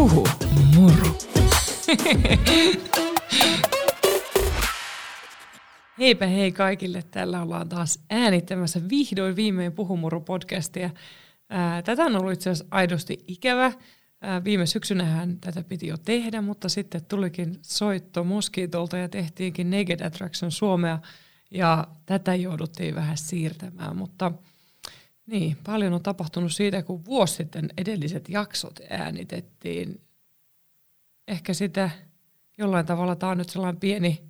[0.00, 0.26] Puhu
[0.74, 1.18] muru.
[5.98, 7.02] Heipä hei kaikille.
[7.10, 10.90] Täällä ollaan taas äänittämässä vihdoin viimein Puhumuru-podcastia.
[11.84, 13.72] tätä on ollut itse asiassa aidosti ikävä.
[14.44, 20.52] viime syksynähän tätä piti jo tehdä, mutta sitten tulikin soitto Moskiitolta ja tehtiinkin Naked Attraction
[20.52, 20.98] Suomea
[21.50, 24.32] ja tätä jouduttiin vähän siirtämään, mutta
[25.26, 30.00] niin, paljon on tapahtunut siitä, kun vuosi sitten edelliset jaksot äänitettiin.
[31.28, 31.90] Ehkä sitä
[32.58, 34.22] jollain tavalla tämä on nyt sellainen pieni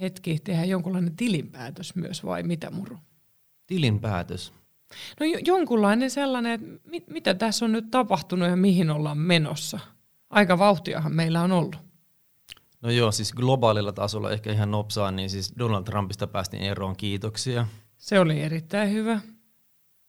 [0.00, 2.98] hetki tehdä jonkunlainen tilinpäätös myös, vai mitä muru?
[3.66, 4.52] Tilinpäätös?
[5.20, 9.78] No jonkunlainen sellainen, että mit, mitä tässä on nyt tapahtunut ja mihin ollaan menossa.
[10.30, 11.76] Aika vauhtiahan meillä on ollut.
[12.82, 17.66] No joo, siis globaalilla tasolla ehkä ihan nopsaan, niin siis Donald Trumpista päästiin eroon, kiitoksia.
[17.96, 19.20] Se oli erittäin hyvä.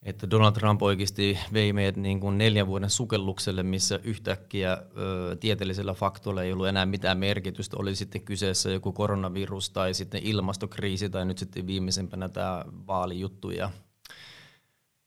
[0.06, 5.94] Että Donald Trump oikeasti vei meidät niin kuin neljän vuoden sukellukselle, missä yhtäkkiä ö, tieteellisellä
[5.94, 7.78] faktoilla ei ollut enää mitään merkitystä.
[7.80, 13.52] Oli sitten kyseessä joku koronavirus tai sitten ilmastokriisi tai nyt sitten viimeisempänä tämä vaalijuttu.
[13.52, 13.70] Ja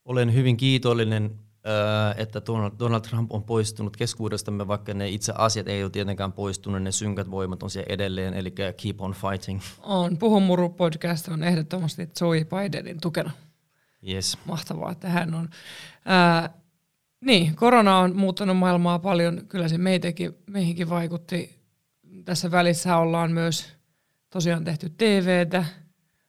[0.05, 1.39] olen hyvin kiitollinen
[2.17, 2.41] että
[2.79, 7.31] Donald Trump on poistunut keskuudestamme, vaikka ne itse asiat ei ole tietenkään poistunut, ne synkät
[7.31, 9.59] voimat on siellä edelleen, eli keep on fighting.
[9.83, 10.17] On.
[10.17, 13.31] Puhumuru podcast on ehdottomasti Joe Bidenin tukena.
[14.07, 14.37] Yes.
[14.45, 15.49] Mahtavaa, että hän on.
[16.05, 16.49] Ää,
[17.25, 19.47] niin, korona on muuttanut maailmaa paljon.
[19.47, 21.59] Kyllä se meitäkin, meihinkin vaikutti.
[22.25, 23.73] Tässä välissä ollaan myös
[24.29, 25.65] tosiaan tehty TVtä,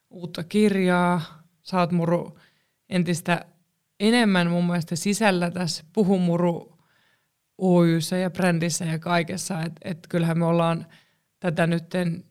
[0.09, 1.21] uutta kirjaa.
[1.61, 2.39] Saat muru
[2.89, 3.45] entistä
[3.99, 6.77] enemmän mun mielestä sisällä tässä puhumuru
[7.57, 9.61] Oyssä ja brändissä ja kaikessa.
[9.61, 10.85] Että et kyllähän me ollaan
[11.41, 11.85] tätä nyt,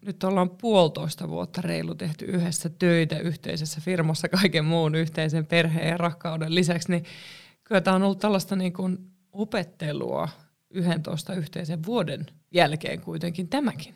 [0.07, 5.97] nyt ollaan puolitoista vuotta reilu tehty yhdessä töitä yhteisessä firmassa kaiken muun yhteisen perheen ja
[5.97, 7.05] rakkauden lisäksi, niin
[7.65, 8.99] kyllä tämä on ollut tällaista niin kuin
[9.33, 10.29] opettelua
[10.71, 13.95] 11 yhteisen vuoden jälkeen kuitenkin tämäkin.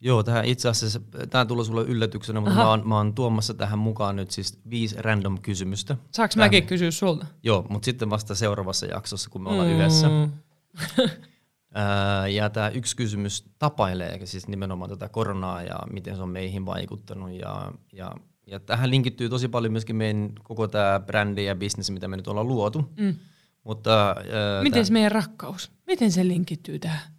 [0.00, 3.78] Joo, tähän itse asiassa, tämä tulee sulle yllätyksenä, mutta mä oon, mä oon tuomassa tähän
[3.78, 5.96] mukaan nyt siis viisi random kysymystä.
[6.10, 6.46] Saanko tähän.
[6.46, 7.26] mäkin kysyä sulta?
[7.42, 9.74] Joo, mutta sitten vasta seuraavassa jaksossa, kun me ollaan mm.
[9.74, 10.08] yhdessä.
[12.32, 17.30] ja tämä yksi kysymys tapailee siis nimenomaan tätä koronaa ja miten se on meihin vaikuttanut.
[17.30, 18.12] Ja, ja,
[18.46, 22.28] ja tähän linkittyy tosi paljon myöskin meidän koko tämä brändi ja bisnes, mitä me nyt
[22.28, 22.92] ollaan luotu.
[22.96, 23.14] Mm.
[23.64, 24.16] Mutta,
[24.62, 25.72] miten se meidän rakkaus?
[25.86, 27.12] Miten se linkittyy tähän?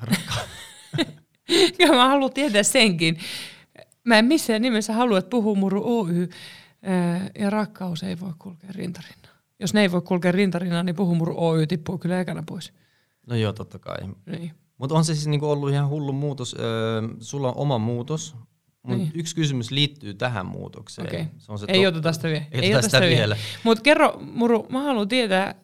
[0.00, 0.48] Rakkaus.
[1.78, 3.18] Kyllä mä haluan tietää senkin.
[4.04, 6.28] Mä en missään nimessä halua, että Puhumuru Oy
[7.38, 9.32] ja rakkaus ei voi kulkea rintarinnan.
[9.58, 12.72] Jos ne ei voi kulkea rintarinnan, niin Puhumuru Oy tippuu kyllä ekana pois.
[13.26, 13.96] No joo, totta kai.
[14.26, 14.52] Niin.
[14.78, 16.56] Mutta on se siis niinku ollut ihan hullu muutos.
[16.58, 18.36] Öö, sulla on oma muutos,
[18.82, 19.12] mutta niin.
[19.14, 21.08] yksi kysymys liittyy tähän muutokseen.
[21.08, 21.24] Okay.
[21.38, 22.44] Se on se ei oteta sitä vielä.
[22.52, 23.16] Ei, ei sitä vielä.
[23.16, 23.36] vielä.
[23.64, 25.54] Mutta kerro, Muru, mä haluan tietää,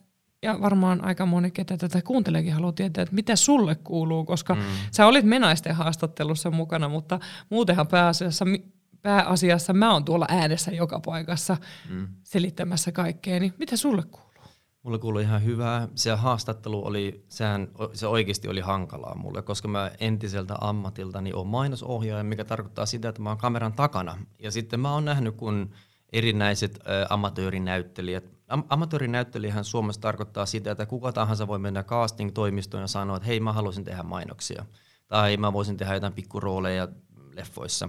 [0.42, 4.60] ja varmaan aika moni, ketä tätä kuunteleekin, haluaa tietää, että mitä sulle kuuluu, koska mm.
[4.90, 7.20] sä olit menaisten haastattelussa mukana, mutta
[7.50, 8.44] muutenhan pääasiassa,
[9.02, 11.56] pääasiassa mä oon tuolla äänessä joka paikassa
[11.90, 12.08] mm.
[12.22, 14.27] selittämässä kaikkea, niin mitä sulle kuuluu?
[14.88, 15.88] Mulle kuului ihan hyvää.
[15.94, 22.24] Se haastattelu oli, sehän, se oikeasti oli hankalaa mulle, koska mä entiseltä ammatiltani on mainosohjaaja,
[22.24, 24.18] mikä tarkoittaa sitä, että mä oon kameran takana.
[24.38, 25.70] Ja sitten mä oon nähnyt, kun
[26.12, 32.86] erinäiset ä, amatöörinäyttelijät Am- amatöörinäyttelijähän Suomessa tarkoittaa sitä, että kuka tahansa voi mennä casting-toimistoon ja
[32.86, 34.64] sanoa, että hei mä haluaisin tehdä mainoksia.
[35.08, 36.88] Tai mä voisin tehdä jotain pikkurooleja
[37.34, 37.88] leffoissa.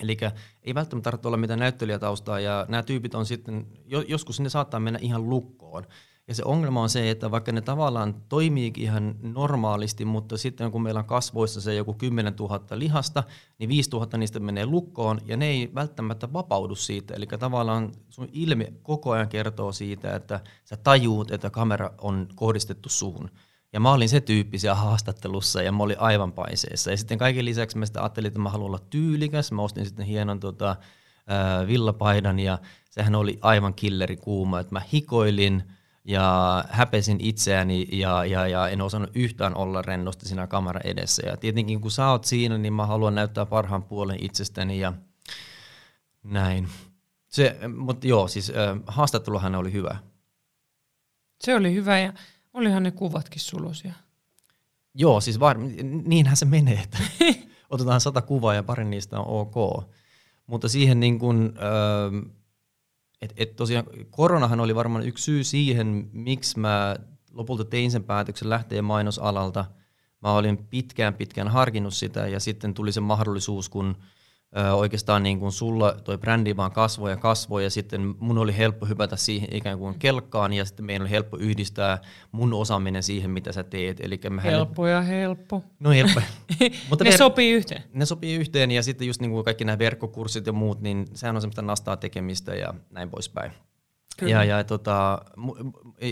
[0.00, 0.16] Eli
[0.62, 3.66] ei välttämättä tarvitse olla mitään näyttelijätaustaa ja nämä tyypit on sitten,
[4.08, 5.86] joskus ne saattaa mennä ihan lukkoon.
[6.28, 10.82] Ja se ongelma on se, että vaikka ne tavallaan toimii ihan normaalisti, mutta sitten kun
[10.82, 13.22] meillä on kasvoissa se joku 10 000 lihasta,
[13.58, 17.14] niin 5 000 niistä menee lukkoon ja ne ei välttämättä vapaudu siitä.
[17.14, 22.88] Eli tavallaan sun ilme koko ajan kertoo siitä, että sä tajuut, että kamera on kohdistettu
[22.88, 23.30] suhun.
[23.72, 26.90] Ja mä olin se tyyppi siellä haastattelussa ja mä olin aivan paiseessa.
[26.90, 29.52] Ja sitten kaiken lisäksi mä sitten ajattelin, että mä haluan olla tyylikäs.
[29.52, 30.76] Mä ostin sitten hienon tota,
[31.66, 32.58] villapaidan ja
[32.90, 35.62] sehän oli aivan killeri kuuma, että mä hikoilin–
[36.04, 41.26] ja häpesin itseäni ja, ja, ja en osannut yhtään olla rennosti siinä kamera edessä.
[41.26, 44.92] Ja tietenkin kun sä oot siinä, niin mä haluan näyttää parhaan puolen itsestäni ja
[46.22, 46.68] näin.
[47.28, 49.96] Se, mutta joo, siis äh, haastatteluhan oli hyvä.
[51.40, 52.12] Se oli hyvä ja
[52.52, 53.92] olihan ne kuvatkin sulosia.
[54.94, 55.58] Joo, siis var,
[56.04, 56.98] niinhän se menee, että
[57.70, 59.84] otetaan sata kuvaa ja pari niistä on ok.
[60.46, 62.30] Mutta siihen niin kuin, äh,
[63.22, 66.96] et, et tosiaan koronahan oli varmaan yksi syy siihen, miksi mä
[67.32, 69.64] lopulta tein sen päätöksen lähteä mainosalalta.
[70.22, 73.96] Mä olin pitkään pitkään harkinnut sitä ja sitten tuli se mahdollisuus, kun
[74.74, 78.86] oikeastaan niin kuin sulla toi brändi vaan kasvoi ja kasvoi ja sitten mun oli helppo
[78.86, 81.98] hypätä siihen ikään kuin kelkkaan ja sitten meidän oli helppo yhdistää
[82.32, 84.00] mun osaaminen siihen, mitä sä teet.
[84.00, 85.62] Eli helppo ja helppo.
[85.80, 86.20] No helppo.
[86.90, 87.82] Mutta ne ver- sopii yhteen.
[87.92, 91.36] Ne sopii yhteen ja sitten just niin kuin kaikki nämä verkkokurssit ja muut, niin sehän
[91.36, 93.52] on semmoista nastaa tekemistä ja näin poispäin.
[94.18, 94.32] Kyllä.
[94.32, 95.22] Ja, ja, tota,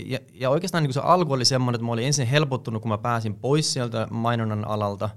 [0.05, 2.97] ja, ja oikeastaan niin se alku oli semmoinen, että mä olin ensin helpottunut, kun mä
[2.97, 5.09] pääsin pois sieltä mainonnan alalta.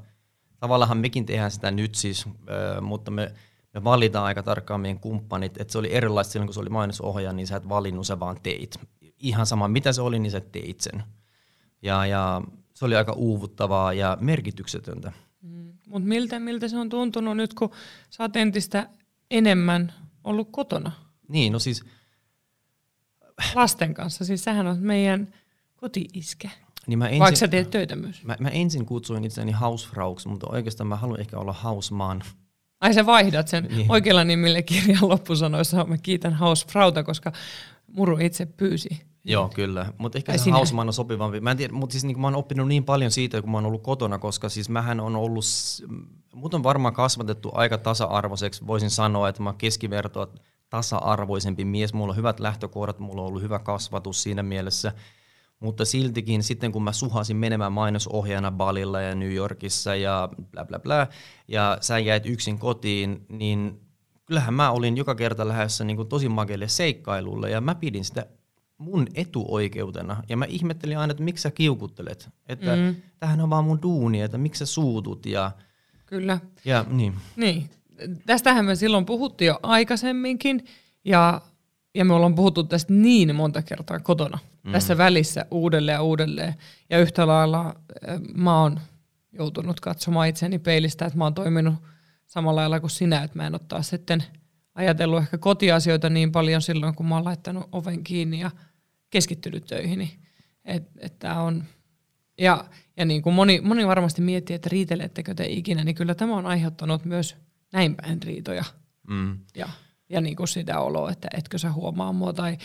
[0.58, 2.26] Tavallaan mekin tehdään sitä nyt siis,
[2.80, 3.32] mutta me,
[3.74, 7.32] me valitaan aika tarkkaan meidän kumppanit, että se oli erilaista silloin, kun se oli mainosohjaaja,
[7.32, 8.80] niin sä et valinnut, sä vaan teit.
[9.18, 11.02] Ihan sama, mitä se oli, niin sä teit sen.
[11.82, 12.42] Ja, ja
[12.74, 15.12] se oli aika uuvuttavaa ja merkityksetöntä.
[15.42, 15.72] Mm.
[15.88, 17.70] Mutta miltä, miltä se on tuntunut nyt, kun
[18.10, 18.88] sä oot entistä
[19.30, 19.92] enemmän
[20.24, 20.92] ollut kotona?
[21.28, 21.84] Niin, no siis–
[23.54, 24.24] lasten kanssa.
[24.24, 25.34] Siis sähän on meidän
[25.76, 26.50] koti-iskä.
[26.86, 28.24] Niin mä ensin, Vaikka sä teet töitä myös.
[28.24, 32.22] Mä, mä ensin kutsuin itseäni hausfrauksi, mutta oikeastaan mä haluan ehkä olla hausmaan.
[32.80, 33.86] Ai sä vaihdat sen niin.
[33.92, 35.84] oikealla nimille kirjan loppusanoissa.
[35.84, 37.32] Mä kiitän hausfrauta, koska
[37.86, 39.02] Muru itse pyysi.
[39.24, 39.92] Joo, kyllä.
[39.98, 40.56] Mutta ehkä Ai se sinä.
[40.56, 41.40] hausmaan on sopivampi.
[41.40, 43.66] Mä en tiedä, mutta siis niin, mä oon oppinut niin paljon siitä, kun mä oon
[43.66, 45.44] ollut kotona, koska siis mähän on ollut,
[46.34, 48.66] mut on varmaan kasvatettu aika tasa-arvoiseksi.
[48.66, 50.26] Voisin sanoa, että mä oon keskivertoa
[50.70, 54.92] tasa-arvoisempi mies, mulla on hyvät lähtökohdat, mulla on ollut hyvä kasvatus siinä mielessä,
[55.60, 60.78] mutta siltikin sitten kun mä suhasin menemään mainosohjaajana Balilla ja New Yorkissa ja bla bla
[60.78, 61.06] bla,
[61.48, 63.80] ja sä jäit yksin kotiin, niin
[64.26, 68.26] kyllähän mä olin joka kerta lähdössä niin kuin tosi makeille seikkailulle, ja mä pidin sitä
[68.78, 70.22] mun etuoikeutena.
[70.28, 72.28] Ja mä ihmettelin aina, että miksi sä kiukuttelet.
[72.48, 72.96] Että mm.
[73.18, 75.26] tähän on vaan mun duuni, että miksi sä suutut.
[75.26, 75.50] Ja,
[76.06, 76.40] Kyllä.
[76.64, 77.14] Ja, niin.
[77.36, 77.70] niin
[78.26, 80.64] tästähän me silloin puhuttiin jo aikaisemminkin,
[81.04, 81.40] ja,
[81.96, 84.72] ja me ollaan puhuttu tästä niin monta kertaa kotona, mm.
[84.72, 86.54] tässä välissä uudelleen ja uudelleen.
[86.90, 87.75] Ja yhtä lailla
[88.08, 88.81] eh, mä oon
[89.32, 91.75] joutunut katsomaan itseni peilistä, että mä oon toiminut
[92.26, 94.25] samalla lailla kuin sinä, että mä en ole taas sitten
[94.75, 98.50] ajatellut ehkä kotiasioita niin paljon silloin, kun mä oon laittanut oven kiinni ja
[99.10, 100.10] keskittynyt töihin.
[100.64, 101.64] Että et on,
[102.38, 102.64] ja,
[102.96, 106.46] ja niin kuin moni, moni varmasti miettii, että riitelettekö te ikinä, niin kyllä tämä on
[106.46, 107.37] aiheuttanut myös
[107.72, 108.64] näin päin riitoja.
[109.08, 109.38] Mm.
[109.54, 109.69] Ja,
[110.08, 112.58] ja niin kuin sitä oloa, että etkö sä huomaa mua tai,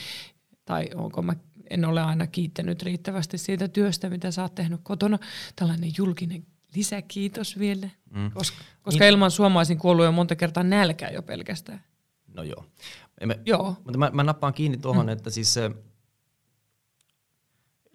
[0.65, 1.33] tai onko mä
[1.69, 5.19] en ole aina kiittänyt riittävästi siitä työstä, mitä sä oot tehnyt kotona.
[5.55, 6.45] Tällainen julkinen
[6.75, 8.31] lisäkiitos vielä, mm.
[8.31, 9.13] koska, koska niin.
[9.13, 11.83] ilman suomaisin kuollut jo monta kertaa nälkää jo pelkästään.
[12.35, 12.65] No joo.
[13.25, 13.75] Mä, joo.
[13.83, 15.09] Mutta mä, mä nappaan kiinni tuohon, mm.
[15.09, 15.71] että siis se,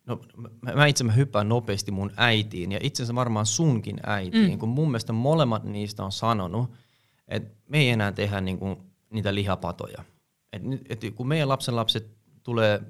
[0.06, 0.20] No,
[0.62, 4.58] mä, mä itse mä hyppään nopeasti mun äitiin ja itse asiassa varmaan sunkin äitiin, mm.
[4.58, 6.70] kun mun mielestä molemmat niistä on sanonut,
[7.28, 8.78] et me ei enää tehdä niinku
[9.10, 10.04] niitä lihapatoja.
[10.52, 12.80] Et, et kun meidän lapsen lapset tulee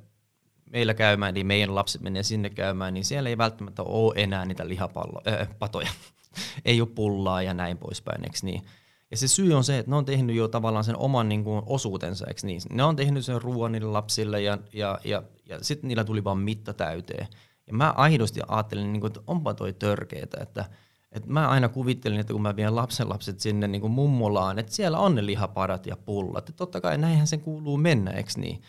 [0.70, 4.68] meillä käymään, niin meidän lapset menee sinne käymään, niin siellä ei välttämättä ole enää niitä
[4.68, 5.90] lihapatoja.
[6.64, 8.62] ei ole pullaa ja näin poispäin, eikö niin?
[9.10, 11.62] Ja se syy on se, että ne on tehnyt jo tavallaan sen oman niin kuin,
[11.66, 12.60] osuutensa, eikö niin?
[12.70, 16.38] Ne on tehnyt sen ruoan niille lapsille ja, ja, ja, ja sitten niillä tuli vaan
[16.38, 17.26] mitta täyteen.
[17.66, 20.64] Ja mä aidosti ajattelin, niin kuin, että onpa toi törkeetä, että–
[21.16, 24.98] et mä aina kuvittelin, että kun mä vien lapsenlapset sinne niin kuin mummolaan, että siellä
[24.98, 26.48] on ne lihapadat ja pullat.
[26.48, 28.62] Et totta kai näinhän sen kuuluu mennä, eikö niin?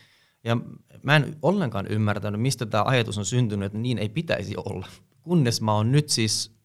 [0.44, 0.56] Ja
[1.02, 4.86] mä en ollenkaan ymmärtänyt, mistä tämä ajatus on syntynyt, että niin ei pitäisi olla.
[5.22, 6.58] Kunnes mä oon nyt siis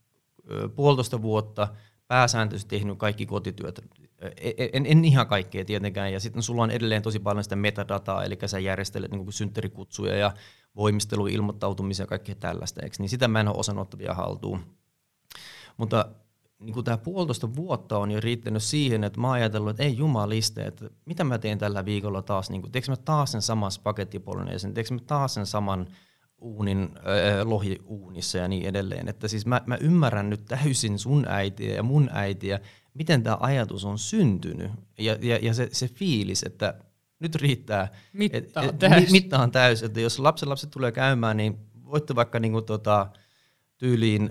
[0.75, 1.67] puolitoista vuotta
[2.07, 3.79] pääsääntöisesti tehnyt kaikki kotityöt.
[4.21, 7.55] E, e, en, en ihan kaikkea tietenkään, ja sitten sulla on edelleen tosi paljon sitä
[7.55, 10.31] metadataa, eli sä järjestelet niin synttärikutsuja ja
[10.75, 12.95] voimisteluilmoittautumisia ja kaikkea tällaista, eikö?
[12.99, 14.59] niin sitä mä en ole osannut ottaa vielä haltuun.
[15.77, 16.05] Mutta
[16.59, 19.97] niin kuin tämä puolitoista vuotta on jo riittänyt siihen, että mä oon ajatellut, että ei
[19.97, 23.71] jumaliste, että mitä mä teen tällä viikolla taas, niin kuin, teekö mä taas sen saman
[23.71, 25.87] spagettipoloneesin, teekö mä taas sen saman
[26.37, 29.09] uunin, äh, lohiuunissa ja niin edelleen.
[29.09, 32.59] Että siis mä, mä ymmärrän nyt täysin sun äitiä ja mun äitiä,
[32.93, 36.73] miten tämä ajatus on syntynyt ja, ja, ja se, se fiilis, että
[37.19, 37.91] nyt riittää.
[38.13, 39.11] Mitta on täys.
[39.11, 43.09] Mitta on täys, että jos lapsen lapset tulee käymään, niin voitte vaikka niinku tota,
[43.83, 44.29] tyyliin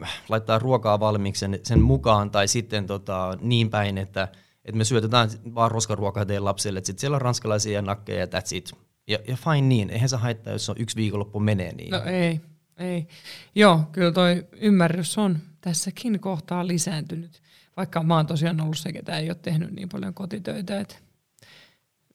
[0.00, 4.28] ö, laittaa ruokaa valmiiksi sen, sen mukaan tai sitten tota, niin päin, että,
[4.64, 8.54] että me syötetään vaan roskaruokaa teidän lapsille, että sitten siellä on ranskalaisia nakkeja ja that's
[8.56, 8.72] it.
[9.08, 11.90] Ja, ja fine niin, eihän se haittaa, jos on yksi viikonloppu menee niin.
[11.90, 12.40] No ei,
[12.76, 13.08] ei.
[13.54, 17.42] Joo, kyllä toi ymmärrys on tässäkin kohtaa lisääntynyt,
[17.76, 20.94] vaikka mä oon tosiaan ollut se, ketä ei ole tehnyt niin paljon kotitöitä, että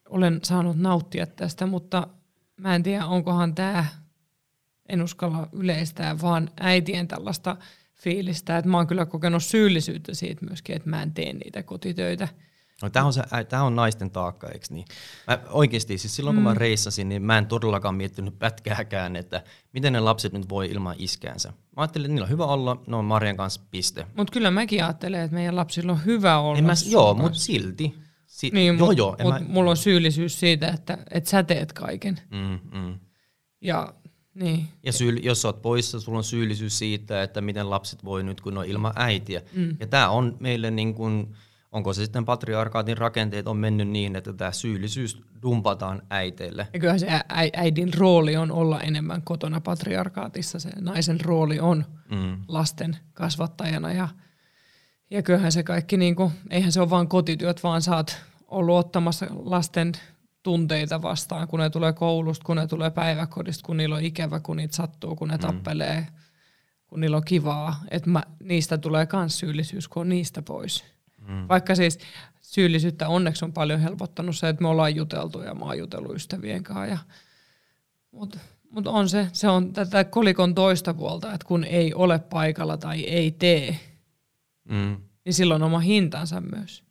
[0.10, 2.08] olen saanut nauttia tästä, mutta
[2.58, 3.86] mä en tiedä, onkohan tämä
[4.90, 7.58] en uskalla yleistää, vaan äitien tällaista
[7.94, 12.28] fiilistä, että mä oon kyllä kokenut syyllisyyttä siitä myöskin, että mä en tee niitä kotitöitä.
[12.82, 14.86] No, tämä, on se, tämä on naisten taakka, eikö niin?
[15.28, 16.50] Mä oikeasti, siis silloin kun mm.
[16.50, 20.96] mä reissasin, niin mä en todellakaan miettinyt pätkääkään, että miten ne lapset nyt voi ilman
[20.98, 21.50] iskäänsä.
[21.50, 24.08] Mä ajattelin, että niillä on hyvä olla, ne on Marian kanssa piste.
[24.18, 26.58] Mutta kyllä mäkin ajattelen, että meidän lapsilla on hyvä olla.
[26.58, 27.96] En mä, joo, mutta silti.
[28.26, 31.74] Si- niin, joo, mut, joo, mut mä, mulla on syyllisyys siitä, että, että sä teet
[31.74, 32.20] kaiken.
[32.32, 33.00] mm, mm.
[33.62, 33.94] Ja
[34.36, 34.68] niin.
[34.84, 38.42] Ja syy, jos sä oot poissa, sulla on syyllisyys siitä, että miten lapset voi nyt,
[38.42, 39.42] kun on ilman äitiä.
[39.56, 39.78] Mm.
[39.80, 41.36] Ja tämä on meille niin kuin,
[41.72, 46.68] onko se sitten patriarkaatin rakenteet on mennyt niin, että tämä syyllisyys dumpataan äiteille.
[46.74, 47.24] Ja kyllähän se ä-
[47.54, 50.60] äidin rooli on olla enemmän kotona patriarkaatissa.
[50.60, 52.38] Se naisen rooli on Mm.
[52.48, 54.08] lasten kasvattajana ja,
[55.12, 58.78] ja kyllähän se kaikki, niin kuin, eihän se ole vain kotityöt, vaan sä oot ollut
[58.78, 59.92] ottamassa lasten
[60.44, 64.58] tunteita vastaan, kun ne tulee koulusta, kun ne tulee päiväkodista, kun niillä on ikävä, kun
[64.58, 66.08] niitä sattuu, kun ne tappelee,
[66.88, 67.80] kun niillä on kivaa.
[67.92, 70.84] Että mä, niistä tulee myös syyllisyys, kun on niistä pois.
[71.28, 71.48] Mm.
[71.48, 72.00] Vaikka siis
[72.42, 76.64] syyllisyyttä onneksi on paljon helpottanut se, että me ollaan juteltu ja mä oon jutellut ystävien
[76.64, 76.86] kanssa.
[76.86, 76.98] Ja,
[78.12, 82.78] mutta mut on se, se on tätä kolikon toista puolta, että kun ei ole paikalla
[82.78, 83.80] tai ei tee,
[84.70, 84.98] Mm.
[85.26, 86.84] niin silloin oma hintansa myös.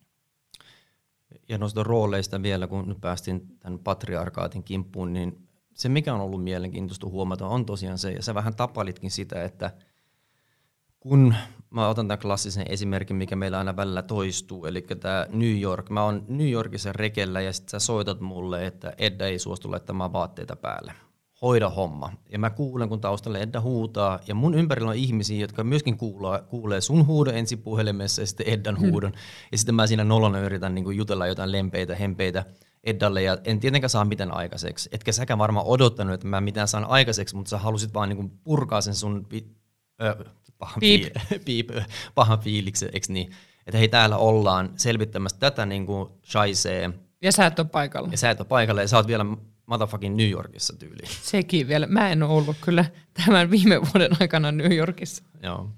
[1.49, 6.43] Ja noista rooleista vielä, kun nyt päästiin tämän patriarkaatin kimppuun, niin se mikä on ollut
[6.43, 9.71] mielenkiintoista huomata on tosiaan se, ja sä vähän tapailitkin sitä, että
[10.99, 11.35] kun
[11.69, 15.89] mä otan tämän klassisen esimerkin, mikä meillä aina välillä toistuu, eli tämä New York.
[15.89, 20.13] Mä oon New Yorkissa rekellä ja sitten sä soitat mulle, että Edda ei suostu laittamaan
[20.13, 20.93] vaatteita päälle.
[21.43, 22.11] Hoida homma.
[22.31, 26.41] Ja mä kuulen, kun taustalle Edda huutaa, ja mun ympärillä on ihmisiä, jotka myöskin kuulee,
[26.41, 29.11] kuulee sun huudon ensin puhelimessa ja sitten Eddan huudon.
[29.51, 32.45] Ja sitten mä siinä nolona yritän niin jutella jotain lempeitä, hempeitä
[32.83, 34.89] Eddalle, ja en tietenkään saa mitään aikaiseksi.
[34.91, 38.81] Etkä säkään varmaan odottanut, että mä mitään saan aikaiseksi, mutta sä halusit vaan niin purkaa
[38.81, 39.47] sen sun pi-
[40.01, 40.25] ö,
[40.57, 41.13] pahan, Piip.
[41.45, 41.69] Piip,
[42.15, 43.31] pahan fiiliksen, eikö niin?
[43.67, 46.89] Että hei, täällä ollaan selvittämässä tätä niin kuin shaisee,
[47.21, 48.09] Ja sä et ole paikalla.
[48.11, 49.25] ja sä et ole paikalla, ja sä oot vielä
[49.65, 51.09] motherfucking New Yorkissa tyyliin.
[51.21, 51.87] Sekin vielä.
[51.87, 52.85] Mä en ole ollut kyllä
[53.25, 55.23] tämän viime vuoden aikana New Yorkissa.
[55.43, 55.69] Joo.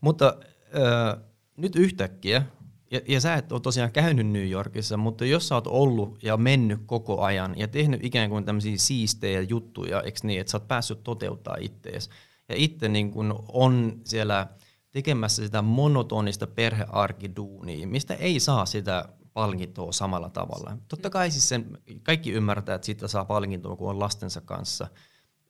[0.00, 0.36] Mutta
[0.76, 1.22] äh,
[1.56, 2.42] nyt yhtäkkiä,
[2.90, 6.36] ja, ja sä et ole tosiaan käynyt New Yorkissa, mutta jos sä oot ollut ja
[6.36, 10.68] mennyt koko ajan ja tehnyt ikään kuin tämmöisiä siistejä juttuja, eikö niin, että sä oot
[10.68, 12.10] päässyt toteuttaa ittees.
[12.48, 14.46] Ja itse niin kun on siellä
[14.92, 20.76] tekemässä sitä monotonista perhearkiduunia, mistä ei saa sitä palkintoa samalla tavalla.
[20.88, 24.86] Totta kai siis sen, kaikki ymmärtää, että siitä saa palkintoa, kun on lastensa kanssa,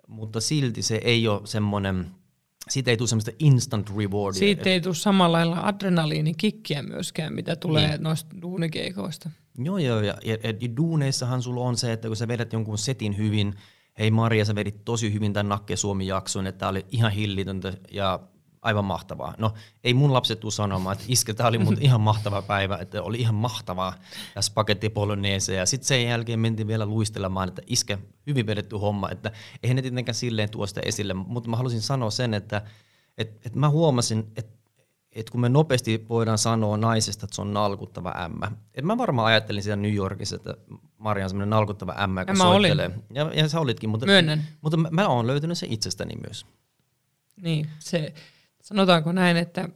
[0.08, 2.10] mutta silti se ei ole semmoinen,
[2.70, 4.38] siitä ei tule semmoista instant rewardia.
[4.38, 8.02] Siitä ei tule samalla lailla adrenaliinikikkiä myöskään, mitä tulee Niin.
[8.02, 9.30] noista duunikeikoista.
[9.58, 13.16] Joo, joo, ja, ja, ja duuneissahan sulla on se, että kun sä vedät jonkun setin
[13.16, 13.54] hyvin,
[13.98, 18.20] hei Maria, sä vedit tosi hyvin tämän Nakke Suomi-jakson, että tää oli ihan hillitöntä ja
[18.64, 19.34] aivan mahtavaa.
[19.38, 19.54] No,
[19.84, 23.20] ei mun lapset tule sanomaan, että iskä, tää oli mun ihan mahtava päivä, että oli
[23.20, 23.94] ihan mahtavaa
[24.34, 25.54] ja spagetti bolognese.
[25.54, 29.82] Ja sitten sen jälkeen mentiin vielä luistelemaan, että iskä, hyvin vedetty homma, että eihän ne
[29.82, 32.62] tietenkään silleen tuo sitä esille, mutta mä halusin sanoa sen, että
[33.18, 34.54] et, et mä huomasin, että
[35.12, 38.52] et kun me nopeasti voidaan sanoa naisesta, että se on nalkuttava ämmä.
[38.74, 40.54] Et mä varmaan ajattelin siellä New Yorkissa, että
[40.98, 42.76] Maria on semmoinen nalkuttava ämmä, joka Ja mä olin.
[42.76, 42.98] soittelee.
[43.14, 44.44] Ja, ja sä olitkin, mutta, Myönnän.
[44.60, 46.46] mutta mä, mä oon löytänyt sen itsestäni myös.
[47.42, 48.14] Niin, se,
[48.64, 49.68] sanotaanko näin, että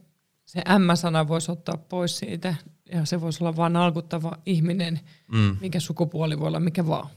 [0.45, 2.55] se M-sana voisi ottaa pois siitä
[2.91, 4.99] ja se voisi olla vain alkuttava ihminen,
[5.31, 5.57] Mm.
[5.61, 7.07] mikä sukupuoli voi olla mikä vaan.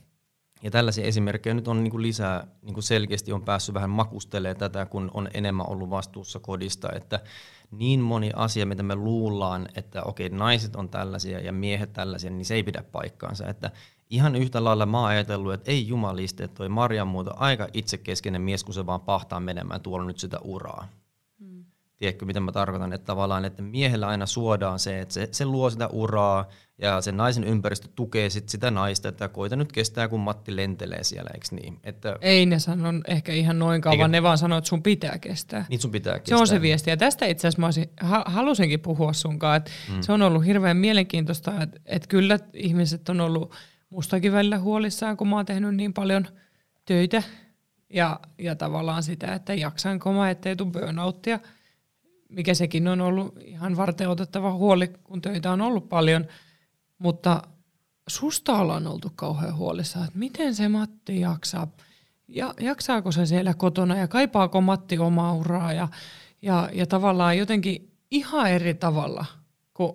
[0.62, 4.57] Ja tällaisia esimerkkejä nyt on niin kuin lisää, niin kuin selkeästi on päässyt vähän makustelemaan
[4.57, 7.21] tätä, kun on enemmän ollut vastuussa kodista, että
[7.71, 12.45] niin moni asia, mitä me luullaan, että okei, naiset on tällaisia ja miehet tällaisia, niin
[12.45, 13.47] se ei pidä paikkaansa.
[13.47, 13.71] Että
[14.11, 17.69] ihan yhtä lailla mä oon ajatellut, että ei jumaliste, että toi Maria on muuta aika
[17.73, 20.88] itsekeskeinen mies, kun se vaan pahtaa menemään tuolla nyt sitä uraa.
[22.03, 22.93] Tiedätkö, mitä mä tarkoitan?
[22.93, 27.17] Että tavallaan, että miehellä aina suodaan se, että se, se luo sitä uraa ja sen
[27.17, 31.47] naisen ympäristö tukee sit sitä naista, että koita nyt kestää, kun Matti lentelee siellä, eikö
[31.51, 31.81] niin?
[31.85, 35.19] Että Ei ne sano ehkä ihan noinkaan, Eikä- vaan ne vaan sanoo, että sun pitää
[35.19, 35.67] kestää.
[35.69, 36.39] niitä sun pitää Se kestää.
[36.39, 36.91] on se viesti.
[36.91, 40.01] Ja tästä itse asiassa mä olisin, ha, halusinkin puhua sunkaan, että mm.
[40.03, 43.55] se on ollut hirveän mielenkiintoista, että, että kyllä ihmiset on ollut
[43.91, 46.27] mustakin välillä huolissaan, kun mä oon tehnyt niin paljon
[46.85, 47.23] töitä
[47.91, 51.39] ja, ja tavallaan sitä, että jaksanko mä, ettei tule burnouttia,
[52.33, 56.27] mikä sekin on ollut ihan varten otettava huoli, kun töitä on ollut paljon,
[56.99, 57.43] mutta
[58.09, 61.67] susta ollaan oltu kauhean huolissaan, että miten se Matti jaksaa,
[62.29, 65.89] ja, jaksaako se siellä kotona ja kaipaako Matti omaa uraa ja,
[66.43, 69.25] ja, ja tavallaan jotenkin ihan eri tavalla
[69.75, 69.93] kuin,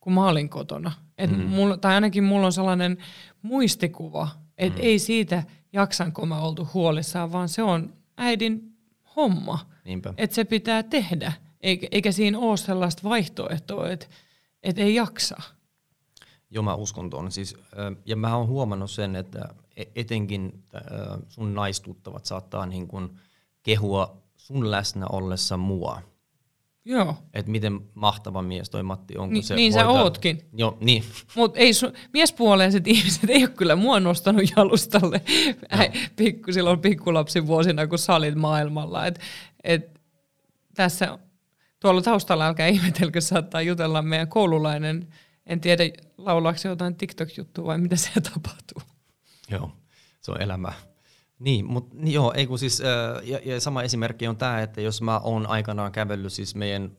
[0.00, 0.92] kuin mä olin kotona.
[1.18, 1.42] Et mm.
[1.42, 2.98] mulla, tai ainakin mulla on sellainen
[3.42, 4.28] muistikuva,
[4.58, 4.86] että mm.
[4.86, 5.42] ei siitä
[5.72, 8.72] jaksanko mä oltu huolissaan, vaan se on äidin
[9.16, 10.14] homma, Niinpä.
[10.16, 11.32] että se pitää tehdä,
[11.66, 14.06] eikä, eikä siinä ole sellaista vaihtoehtoa, että,
[14.62, 15.36] että ei jaksa.
[16.50, 17.32] Joo, mä uskon tuon.
[17.32, 17.56] Siis,
[18.04, 20.64] ja mä oon huomannut sen, että e-, etenkin
[21.28, 23.18] sun naistuttavat saattaa niin kun
[23.62, 26.02] kehua sun läsnä ollessa mua.
[26.84, 27.16] Joo.
[27.34, 29.30] Että miten mahtava mies toi Matti on.
[29.30, 29.94] Ni, se niin hoitaa...
[29.94, 30.42] sä ootkin.
[30.52, 31.04] Joo, niin.
[31.36, 31.72] Mutta ei
[32.12, 35.20] miespuoleiset ihmiset ei ole kyllä mua nostanut jalustalle
[35.76, 35.78] no.
[36.16, 39.06] pikku, silloin pikkulapsin vuosina, kun sä olit maailmalla.
[39.06, 39.20] Et,
[39.64, 40.00] et,
[40.74, 41.18] tässä
[41.80, 45.08] tuolla taustalla älkää ihmetelkö, saattaa jutella meidän koululainen,
[45.46, 45.82] en tiedä
[46.18, 48.82] laulaako jotain TikTok-juttua vai mitä siellä tapahtuu.
[49.50, 49.72] Joo,
[50.20, 50.72] se on elämä.
[51.38, 52.82] Niin, mutta joo, ei kun siis,
[53.22, 56.90] ja, ja sama esimerkki on tämä, että jos mä oon aikanaan kävellyt siis meidän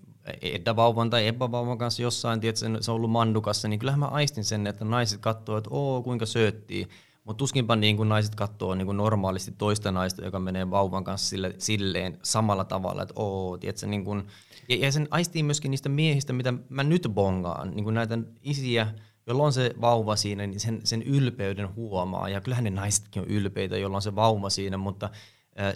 [0.41, 4.67] Edda-vauvan tai Ebba-vauvan kanssa jossain, tiedätkö, se on ollut mandukassa, niin kyllähän mä aistin sen,
[4.67, 6.87] että naiset katsoo, että oo, kuinka sööttii.
[7.23, 11.29] Mutta tuskinpa niin kuin naiset katsoo niin kuin normaalisti toista naista, joka menee vauvan kanssa
[11.29, 14.27] sille, silleen samalla tavalla, että oo, tiedätkö, niin kuin,
[14.69, 18.87] ja, ja sen aistii myöskin niistä miehistä, mitä mä nyt bongaan, niin kuin näitä isiä,
[19.27, 22.29] jolla on se vauva siinä, niin sen, sen ylpeyden huomaa.
[22.29, 25.09] Ja kyllähän ne naisetkin on ylpeitä, jolla on se vauva siinä, mutta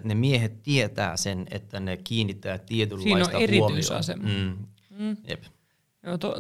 [0.03, 4.23] ne miehet tietää sen, että ne kiinnittää tietynlaista Siinä on erityisasema.
[4.23, 4.57] Mm.
[4.89, 5.17] Mm.
[5.27, 5.43] Jep.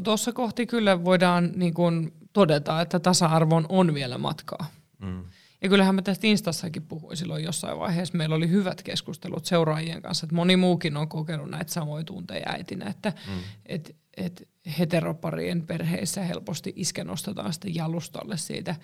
[0.03, 4.65] Tuossa kohti kyllä voidaan niin kun, todeta, että tasa-arvon on vielä matkaa.
[4.99, 5.23] Mm.
[5.61, 8.17] Ja kyllähän mä tästä Instassakin puhuin silloin jossain vaiheessa.
[8.17, 12.85] Meillä oli hyvät keskustelut seuraajien kanssa, että moni muukin on kokenut näitä samoja tunteja äitinä,
[12.85, 13.33] että mm.
[13.65, 14.49] et, et
[14.79, 18.75] heteroparien perheissä helposti iskä nostetaan sitten jalustalle siitä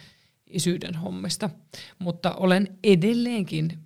[0.49, 1.49] isyyden hommista.
[1.99, 3.79] Mutta olen edelleenkin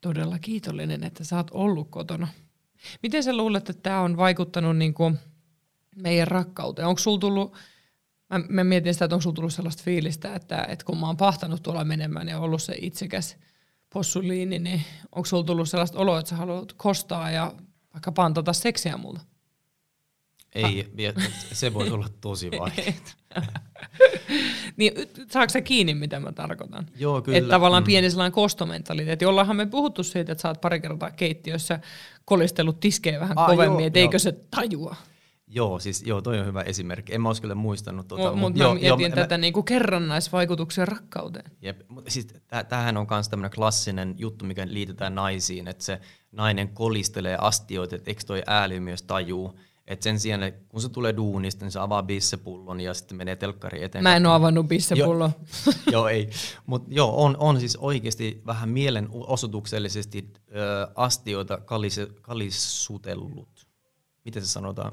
[0.00, 2.28] todella kiitollinen, että sä oot ollut kotona.
[3.02, 5.18] Miten sä luulet, että tämä on vaikuttanut niin kuin
[5.96, 6.88] meidän rakkauteen?
[6.88, 7.56] Onko sulla tullut
[8.30, 11.16] Mä, mä mietin sitä, että onko sulla tullut sellaista fiilistä, että, että kun mä oon
[11.16, 13.36] pahtanut tuolla menemään ja ollut se itsekäs
[13.92, 14.82] possuliini, niin
[15.12, 17.52] onko sulla tullut sellaista oloa, että sä haluat kostaa ja
[17.94, 19.20] vaikka pantata seksiä multa?
[20.54, 20.88] Ei,
[21.52, 22.94] se voi olla tosi vaikeaa.
[24.76, 24.92] niin
[25.30, 26.86] saako se kiinni, mitä mä tarkoitan?
[26.96, 27.38] Joo, kyllä.
[27.38, 27.86] Että tavallaan mm.
[27.86, 31.80] pieni sellainen kostomentaliteetti, jollahan me puhuttu siitä, että sä oot pari kertaa keittiössä
[32.24, 34.96] kolistellut tiskejä vähän ah, kovemmin, että eikö se tajua?
[35.50, 37.14] Joo, siis joo, toi on hyvä esimerkki.
[37.14, 38.08] En mä olisi kyllä muistanut.
[38.08, 41.50] Tuota, mutta mut mä mietin tätä mä, niinku kerrannaisvaikutuksia rakkauteen.
[41.62, 42.28] Jep, mutta siis
[42.68, 46.00] tämähän on myös tämmöinen klassinen juttu, mikä liitetään naisiin, että se
[46.32, 49.58] nainen kolistelee astioita, että eikö toi ääly myös tajuu.
[49.86, 53.36] Että sen sijaan, että kun se tulee duunista, niin se avaa bissepullon ja sitten menee
[53.36, 54.02] telkkari eteen.
[54.02, 55.30] Mä en ole avannut bissepulloa.
[55.66, 56.30] Jo, joo, ei.
[56.66, 63.66] Mutta joo, on, on siis oikeasti vähän mielenosoituksellisesti ö, astioita kalis, kalisutellut.
[64.24, 64.92] Miten se sanotaan?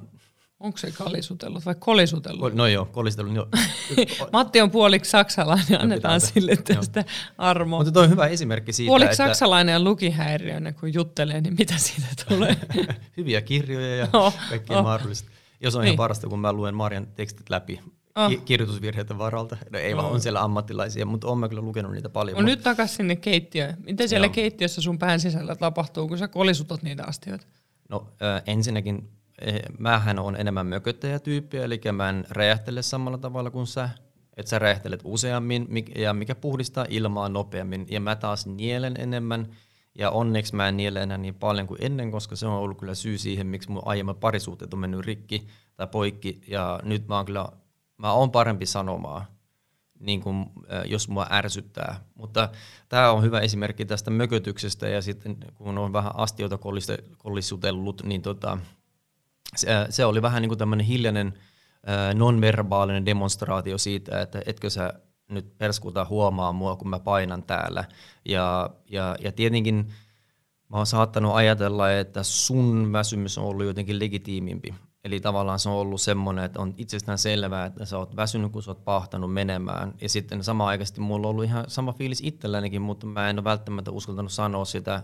[0.60, 2.54] Onko se kalisutellut vai kolisutellut?
[2.54, 3.36] No joo, kolisutellut.
[3.36, 3.48] Jo.
[4.34, 7.04] Matti on puoliksi saksalainen, annetaan sille tästä
[7.38, 7.80] armoa.
[7.80, 9.28] Mutta toi on hyvä esimerkki siitä, Puoliksi että...
[9.28, 12.58] saksalainen ja lukihäiriöinen, kun juttelee, niin mitä siitä tulee?
[13.18, 14.84] Hyviä kirjoja ja oh, kaikkea oh.
[14.84, 15.32] mahdollista.
[15.62, 15.88] Jos on niin.
[15.88, 17.80] ihan parasta, kun mä luen Marjan tekstit läpi
[18.16, 18.46] oh.
[18.46, 19.58] kirjoitusvirheiden varalta.
[19.70, 20.02] No ei oh.
[20.02, 22.38] vaan, on siellä ammattilaisia, mutta olen kyllä lukenut niitä paljon.
[22.38, 23.78] No nyt takaisin sinne keittiöön.
[23.86, 24.34] Mitä siellä Joo.
[24.34, 27.46] keittiössä sun pään sisällä tapahtuu, kun sä kolisutat niitä astioita?
[27.90, 29.10] No äh, ensinnäkin
[29.80, 33.90] mähän on enemmän mököttäjätyyppi, eli mä en räjähtele samalla tavalla kuin sä.
[34.38, 37.86] Että sä räjähtelet useammin ja mikä puhdistaa ilmaa nopeammin.
[37.90, 39.48] Ja mä taas nielen enemmän.
[39.98, 42.96] Ja onneksi mä en niele enää niin paljon kuin ennen, koska se on ollut kyllä
[42.96, 46.42] syy siihen, miksi mun aiemmat parisuhteet on mennyt rikki tai poikki.
[46.48, 47.48] Ja nyt mä oon kyllä,
[47.98, 49.26] mä oon parempi sanomaa,
[50.00, 50.46] niin kuin,
[50.86, 52.00] jos mua ärsyttää.
[52.16, 52.50] Mutta
[52.90, 56.60] tämä on hyvä esimerkki tästä mökötyksestä ja sitten kun on vähän astioita
[57.18, 58.58] kollisutellut, niin tota,
[59.56, 61.34] se, se oli vähän niin kuin tämmöinen hiljainen
[62.14, 64.94] nonverbaalinen demonstraatio siitä, että etkö sä
[65.30, 67.84] nyt perskuta huomaa mua, kun mä painan täällä.
[68.26, 69.94] Ja, ja, ja tietenkin
[70.70, 74.74] mä oon saattanut ajatella, että sun väsymys on ollut jotenkin legitiimimpi.
[75.04, 78.64] Eli tavallaan se on ollut semmoinen, että on itsestään selvää, että sä oot väsynyt, kun
[78.64, 79.94] sä oot pahtanut menemään.
[80.02, 83.44] Ja sitten samaan aikaisesti mulla on ollut ihan sama fiilis itsellänikin, mutta mä en ole
[83.44, 85.04] välttämättä uskaltanut sanoa sitä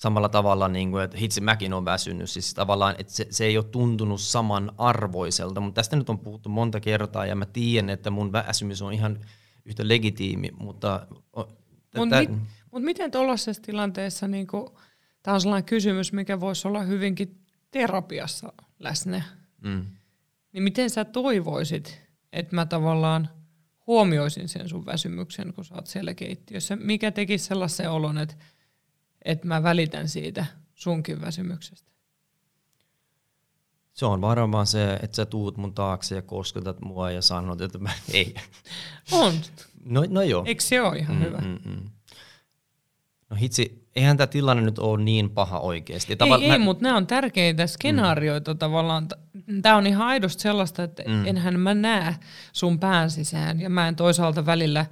[0.00, 2.30] samalla tavalla, niin kuin, että hitsi mäkin on väsynyt.
[2.30, 6.80] Siis tavallaan, että se, se ei ole tuntunut samanarvoiselta, mutta tästä nyt on puhuttu monta
[6.80, 9.20] kertaa ja mä tiedän, että mun väsymys on ihan
[9.64, 11.06] yhtä legitiimi, mutta...
[11.96, 12.30] Mutta mit,
[12.72, 14.46] mut miten tuollaisessa tilanteessa, niin
[15.22, 19.22] tämä on sellainen kysymys, mikä voisi olla hyvinkin terapiassa läsnä,
[19.64, 19.86] mm.
[20.52, 22.00] niin miten sä toivoisit,
[22.32, 23.28] että mä tavallaan
[23.86, 26.76] huomioisin sen sun väsymyksen, kun sä oot siellä keittiössä?
[26.76, 28.34] Mikä tekisi sellaisen olon, että
[29.24, 31.90] että mä välitän siitä sunkin väsymyksestä?
[33.92, 37.78] Se on varmaan se, että sä tuut mun taakse ja kosketat mua ja sanot, että
[37.78, 38.34] mä ei.
[39.12, 39.34] On.
[39.84, 40.44] No, no joo.
[40.46, 41.38] Eikö se ole ihan mm, hyvä?
[41.38, 41.90] Mm, mm.
[43.30, 46.14] No hitsi, eihän tämä tilanne nyt ole niin paha oikeasti.
[46.14, 46.54] Tava- ei, mä...
[46.54, 48.58] ei mutta nämä on tärkeitä skenaarioita mm.
[48.58, 49.08] tavallaan.
[49.62, 51.26] Tämä on ihan aidosti sellaista, että mm.
[51.26, 52.16] enhän mä näe
[52.52, 54.86] sun pään sisään ja mä en toisaalta välillä,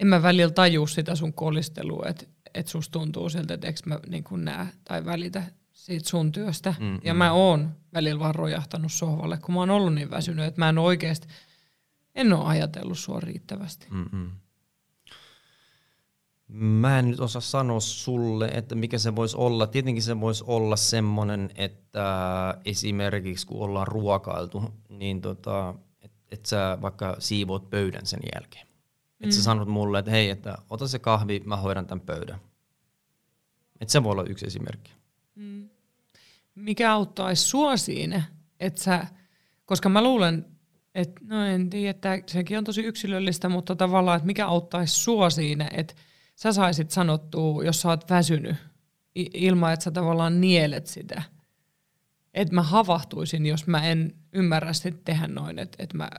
[0.00, 4.00] en mä välillä taju sitä sun kolistelua, että et susta tuntuu siltä, että eikö mä
[4.06, 6.74] niin näe tai välitä siitä sun työstä.
[6.80, 7.18] Mm, ja mm.
[7.18, 10.78] mä oon välillä vaan rojahtanut sohvalle, kun mä oon ollut niin väsynyt, että mä en
[10.78, 11.28] oikeasti,
[12.14, 13.86] en ole ajatellut sua riittävästi.
[13.90, 14.30] Mm-mm.
[16.52, 19.66] Mä en nyt osaa sanoa sulle, että mikä se voisi olla.
[19.66, 26.78] Tietenkin se voisi olla semmoinen, että esimerkiksi kun ollaan ruokailtu, niin tota, että et sä
[26.82, 28.69] vaikka siivoot pöydän sen jälkeen.
[29.20, 29.32] Että mm.
[29.32, 32.40] sä sanot mulle, että hei, että ota se kahvi, mä hoidan tämän pöydän.
[33.80, 34.92] Että se voi olla yksi esimerkki.
[35.34, 35.68] Mm.
[36.54, 38.22] Mikä auttaisi sua siinä,
[38.60, 39.06] että sä,
[39.64, 40.46] koska mä luulen,
[40.94, 45.30] että no en tiedä, että sekin on tosi yksilöllistä, mutta tavallaan, että mikä auttaisi sua
[45.30, 45.94] siinä, että
[46.36, 48.56] sä saisit sanottua, jos sä oot väsynyt,
[49.14, 51.22] ilman että sä tavallaan nielet sitä.
[52.34, 56.10] Että mä havahtuisin, jos mä en ymmärrä sitten tehdä noin, että, että mä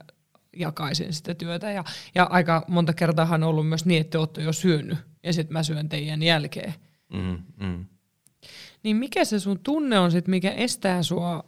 [0.55, 1.71] jakaisin sitä työtä.
[1.71, 1.83] Ja,
[2.15, 5.53] ja aika monta kertaa on ollut myös niin, että te olette jo syönyt ja sitten
[5.53, 6.73] mä syön teidän jälkeen.
[7.13, 7.85] Mm, mm.
[8.83, 11.43] Niin mikä se sun tunne on sitten, mikä estää sua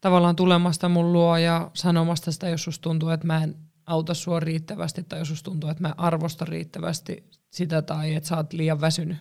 [0.00, 4.40] tavallaan tulemasta mun luo ja sanomasta sitä, jos susta tuntuu, että mä en auta sua
[4.40, 8.80] riittävästi tai jos susta tuntuu, että mä arvosta riittävästi sitä tai että sä oot liian
[8.80, 9.16] väsynyt?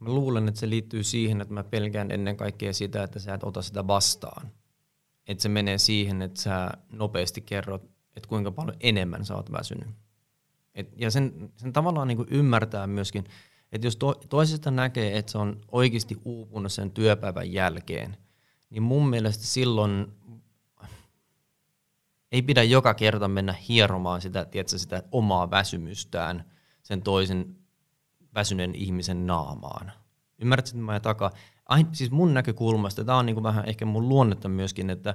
[0.00, 3.44] Mä luulen, että se liittyy siihen, että mä pelkään ennen kaikkea sitä, että sä et
[3.44, 4.50] ota sitä vastaan.
[5.26, 7.82] Että se menee siihen, että sä nopeasti kerrot,
[8.16, 9.88] että kuinka paljon enemmän sä oot väsynyt.
[10.74, 13.24] Et, ja sen, sen tavallaan niin ymmärtää myöskin,
[13.72, 18.16] että jos to, toisesta näkee, että se on oikeasti uupunut sen työpäivän jälkeen,
[18.70, 20.12] niin mun mielestä silloin
[22.32, 26.44] ei pidä joka kerta mennä hieromaan sitä, tiedätkö, sitä omaa väsymystään
[26.82, 27.56] sen toisen
[28.34, 29.92] väsyneen ihmisen naamaan.
[30.38, 31.30] Ymmärrätkö, että mä takaa?
[31.68, 35.14] Ai, siis mun näkökulmasta, tämä on niin kuin vähän ehkä mun luonnetta myöskin, että,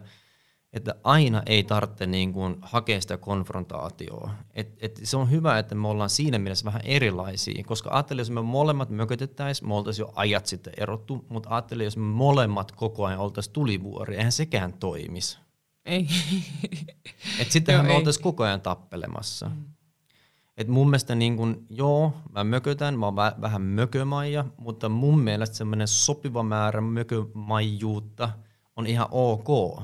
[0.74, 4.32] että aina ei tarvitse niin kuin hakea sitä konfrontaatioa.
[4.54, 8.32] Et, et se on hyvä, että me ollaan siinä mielessä vähän erilaisia, koska ajattelin, jos
[8.32, 13.06] me molemmat mökötettäisiin, me oltaisiin jo ajat sitten erottu, mutta ajattelin, jos me molemmat koko
[13.06, 15.38] ajan oltaisiin tulivuori, eihän sekään toimisi.
[15.86, 16.08] Ei.
[17.40, 19.50] Et sittenhän me oltaisiin koko ajan tappelemassa.
[19.50, 19.66] Mm.
[20.62, 25.20] Et mun mielestä niin kun, joo, mä mökötän, mä oon vä- vähän mökömaija, mutta mun
[25.20, 28.30] mielestä semmoinen sopiva määrä mökömaijuutta
[28.76, 29.82] on ihan ok.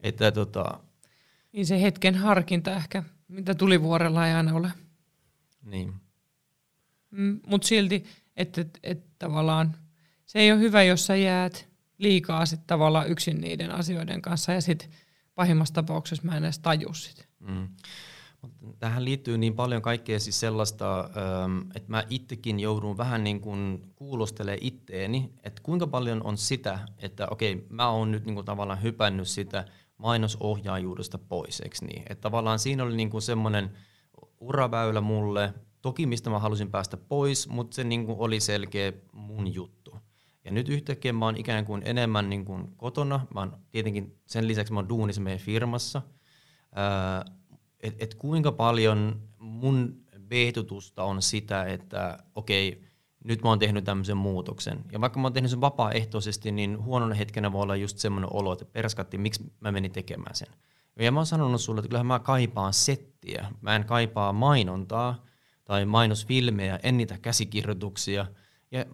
[0.00, 0.80] Että tota...
[1.52, 4.72] Niin se hetken harkinta ehkä, mitä tulivuorella ei aina ole.
[5.64, 5.94] Niin.
[7.10, 8.04] Mm, mutta silti,
[8.36, 9.76] että et, et, tavallaan
[10.26, 14.60] se ei ole hyvä, jos sä jäät liikaa sit tavallaan yksin niiden asioiden kanssa ja
[14.60, 14.88] sitten
[15.34, 17.24] pahimmassa tapauksessa mä en edes taju sitä.
[17.40, 17.68] Mm.
[18.78, 23.92] Tähän liittyy niin paljon kaikkea siis sellaista, ähm, että mä itsekin joudun vähän niin kuin
[23.96, 28.82] kuulostelemaan itteeni, että kuinka paljon on sitä, että okei, mä oon nyt niin kuin tavallaan
[28.82, 29.64] hypännyt sitä
[29.96, 32.02] mainosohjaajuudesta pois, eikö niin?
[32.10, 33.70] Että tavallaan siinä oli niin kuin semmoinen
[34.40, 39.54] uraväylä mulle, toki mistä mä halusin päästä pois, mutta se niin kuin oli selkeä mun
[39.54, 39.96] juttu.
[40.44, 43.26] Ja nyt yhtäkkiä mä oon ikään kuin enemmän niin kuin kotona.
[43.34, 46.02] Mä oon, tietenkin sen lisäksi mä oon duunissa meidän firmassa.
[47.80, 52.84] Että et kuinka paljon mun vehtutusta on sitä, että okei,
[53.24, 54.84] nyt mä oon tehnyt tämmöisen muutoksen.
[54.92, 58.52] Ja vaikka mä oon tehnyt sen vapaaehtoisesti, niin huonona hetkenä voi olla just semmoinen olo,
[58.52, 60.48] että perskatti, miksi mä menin tekemään sen.
[60.98, 63.46] Ja mä oon sanonut sulle, että kyllähän mä kaipaan settiä.
[63.60, 65.24] Mä en kaipaa mainontaa
[65.64, 68.26] tai mainosfilmejä, en niitä käsikirjoituksia–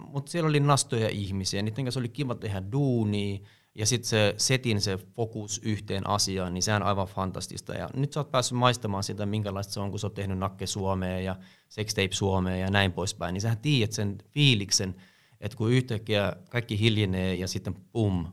[0.08, 3.38] mutta siellä oli nastoja ihmisiä, niiden kanssa oli kiva tehdä duunia,
[3.78, 7.74] ja sitten se setin se fokus yhteen asiaan, niin sehän on aivan fantastista.
[7.74, 10.66] Ja nyt sä oot päässyt maistamaan sitä, minkälaista se on, kun sä oot tehnyt Nakke
[10.66, 11.36] Suomeen ja
[11.68, 13.32] Sextape Suomeen ja näin poispäin.
[13.32, 14.94] Niin sähän tiedät sen fiiliksen,
[15.40, 18.26] että kun yhtäkkiä kaikki hiljenee ja sitten pum,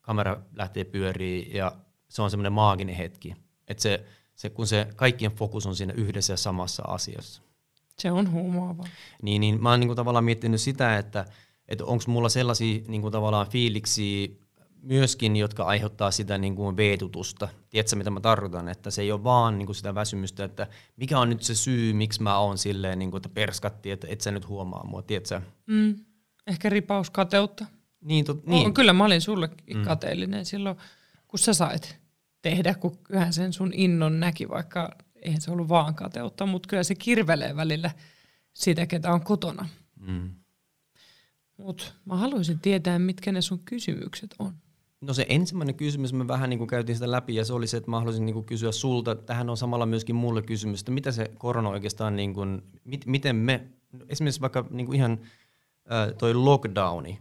[0.00, 1.72] kamera lähtee pyöriin ja
[2.08, 3.36] se on semmoinen maaginen hetki.
[3.68, 7.42] Että se, se, kun se kaikkien fokus on siinä yhdessä ja samassa asiassa.
[7.98, 8.84] Se on huumaava.
[9.22, 11.24] Niin, niin mä oon niin kuin tavallaan miettinyt sitä, että,
[11.68, 14.28] että onko mulla sellaisia niin kuin tavallaan fiiliksiä
[14.88, 17.48] myöskin, jotka aiheuttaa sitä niin kuin veetutusta.
[17.70, 18.68] Tiedätkö, mitä mä tarkoitan?
[18.68, 21.92] Että se ei ole vaan niin kuin sitä väsymystä, että mikä on nyt se syy,
[21.92, 25.40] miksi mä oon silleen, niin kuin, että perskatti, että et sä nyt huomaa mua, tiedätkö?
[25.66, 25.94] Mm.
[26.46, 27.66] Ehkä ripaus kateutta.
[28.00, 28.66] Niin, tot, niin.
[28.66, 29.82] On, kyllä mä olin sulle mm.
[29.82, 30.76] kateellinen silloin,
[31.28, 31.98] kun sä sait
[32.42, 36.82] tehdä, kun kyllähän sen sun innon näki, vaikka eihän se ollut vaan kateutta, mutta kyllä
[36.82, 37.90] se kirvelee välillä
[38.54, 39.68] sitä, ketä on kotona.
[40.00, 40.30] Mm.
[41.56, 44.54] Mutta mä haluaisin tietää, mitkä ne sun kysymykset on.
[45.00, 47.76] No se ensimmäinen kysymys, me vähän niin kuin käytiin sitä läpi ja se oli se,
[47.76, 51.12] että mä haluaisin niin kuin kysyä sulta, tähän on samalla myöskin mulle kysymys, että mitä
[51.12, 53.66] se korona oikeastaan, niin kuin, mit, miten me,
[54.08, 55.18] esimerkiksi vaikka niin kuin ihan
[55.92, 57.18] äh, toi lockdowni,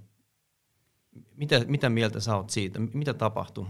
[1.35, 2.79] mitä, mitä mieltä sä oot siitä?
[2.79, 3.65] Mitä tapahtui?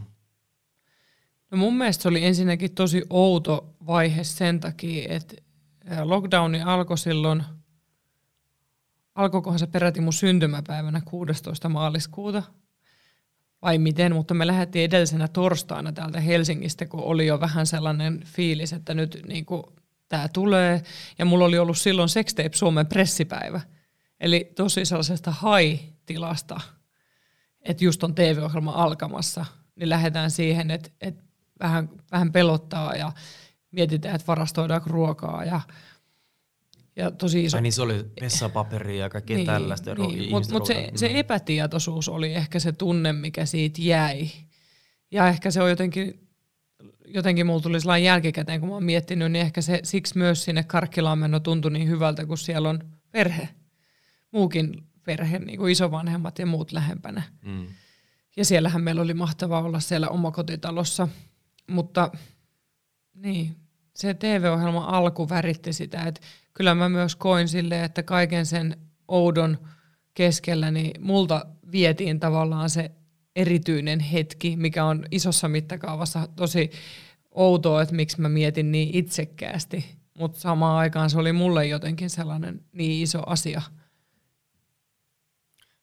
[1.52, 5.36] No mun mielestä se oli ensinnäkin tosi outo vaihe sen takia, että
[6.04, 7.44] lockdowni alkoi silloin,
[9.16, 11.70] alkoikohan se peräti mun syntymäpäivänä 16.
[11.70, 12.44] maaliskuuta,
[13.62, 18.74] vai miten, mutta me lähdettiin edellisenä torstaina täältä Helsingistä, kun oli jo vähän sellainen fiilis,
[18.74, 19.46] että nyt niin
[20.08, 20.84] tämä tulee.
[21.20, 23.62] Ja mulla oli ollut silloin Sextape Suomen pressipäivä.
[24.20, 26.62] Eli tosi sellaisesta high-tilasta,
[27.62, 31.24] että just on TV-ohjelma alkamassa, niin lähdetään siihen, että, että
[31.60, 33.12] vähän, vähän pelottaa ja
[33.72, 35.62] mietitään, että varastoidaanko ruokaa ja
[36.98, 37.58] ja tosi iso...
[37.58, 39.96] Ai niin se oli vessapaperia ja kaikkea niin, tällaista.
[39.96, 40.32] Niin.
[40.32, 44.30] Mutta mut se, se epätietoisuus oli ehkä se tunne, mikä siitä jäi.
[45.12, 46.28] Ja ehkä se on jotenkin,
[47.06, 50.64] jotenkin mulla tuli sellainen jälkikäteen, kun mä oon miettinyt, niin ehkä se siksi myös sinne
[50.64, 52.80] Karkkilaan meno tuntui niin hyvältä, kun siellä on
[53.12, 53.50] perhe.
[54.32, 57.24] Muukin perhe, niin kuin isovanhemmat ja muut lähempänä.
[57.42, 57.68] Mm.
[58.38, 61.08] Ja siellähän meillä oli mahtavaa olla siellä omakotitalossa.
[61.68, 62.12] Mutta
[63.14, 63.56] niin,
[63.98, 66.22] se TV-ohjelma alku väritti sitä, että
[66.54, 69.58] kyllä mä myös koin silleen, että kaiken sen oudon
[70.14, 72.92] keskellä, niin multa vietiin tavallaan se
[73.36, 76.70] erityinen hetki, mikä on isossa mittakaavassa tosi
[77.32, 79.86] outoa, että miksi mä mietin niin itsekkäästi,
[80.18, 83.62] mutta samaan aikaan se oli mulle jotenkin sellainen niin iso asia.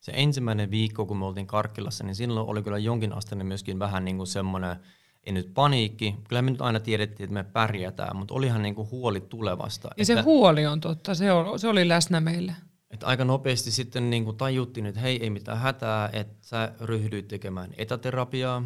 [0.00, 4.04] Se ensimmäinen viikko, kun me oltiin Karkkilassa, niin silloin oli kyllä jonkin asteinen myöskin vähän
[4.04, 4.76] niin kuin semmoinen–
[5.26, 6.14] ei nyt paniikki.
[6.28, 9.88] Kyllä me nyt aina tiedettiin, että me pärjätään, mutta olihan niinku huoli tulevasta.
[9.88, 12.54] Ja että, se huoli on totta, se oli, se oli läsnä meille.
[12.90, 17.70] Että aika nopeasti sitten niinku tajuttiin, että hei, ei mitään hätää, että sä ryhdyit tekemään
[17.76, 18.62] etäterapiaa.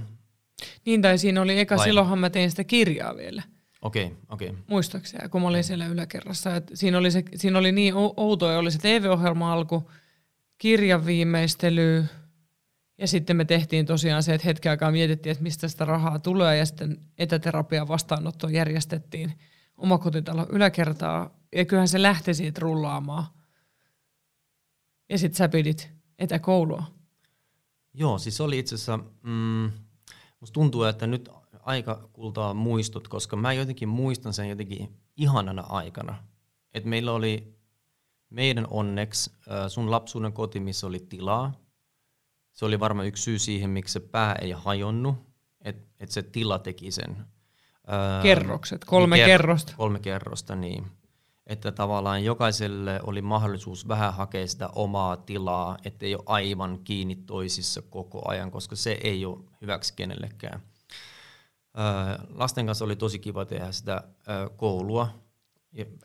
[0.84, 1.84] Niin, tai siinä oli eka, Vai?
[1.84, 3.42] silloinhan mä tein sitä kirjaa vielä.
[3.82, 4.48] Okei, okay, okei.
[4.48, 4.62] Okay.
[4.66, 6.56] Muistaakseni, kun mä olin siellä yläkerrassa.
[6.56, 9.90] Että siinä, oli se, siinä oli niin outoa, oli se TV-ohjelma alku,
[10.58, 12.04] kirjan viimeistely,
[12.98, 16.56] ja sitten me tehtiin tosiaan se, että hetken aikaa mietittiin, että mistä sitä rahaa tulee
[16.56, 19.32] ja sitten etäterapia vastaanotto järjestettiin
[19.76, 23.24] omakotitalon yläkertaa ja kyllähän se lähti siitä rullaamaan.
[25.08, 26.84] Ja sitten sä pidit etäkoulua.
[27.94, 29.70] Joo, siis oli itse asiassa, mm,
[30.40, 31.28] musta tuntuu, että nyt
[31.60, 36.24] aika kultaa muistot, koska mä jotenkin muistan sen jotenkin ihanana aikana.
[36.74, 37.58] että meillä oli
[38.30, 39.30] meidän onneksi
[39.68, 41.52] sun lapsuuden koti, missä oli tilaa,
[42.58, 45.16] se oli varmaan yksi syy siihen, miksi se pää ei hajonnut,
[45.60, 47.16] että et se tila teki sen.
[47.92, 49.72] Öö, Kerrokset, kolme niin ker- kerrosta.
[49.76, 50.86] Kolme kerrosta, niin.
[51.46, 57.82] Että tavallaan jokaiselle oli mahdollisuus vähän hakea sitä omaa tilaa, ettei ole aivan kiinni toisissa
[57.82, 60.62] koko ajan, koska se ei ole hyväksi kenellekään.
[61.78, 65.08] Öö, lasten kanssa oli tosi kiva tehdä sitä öö, koulua,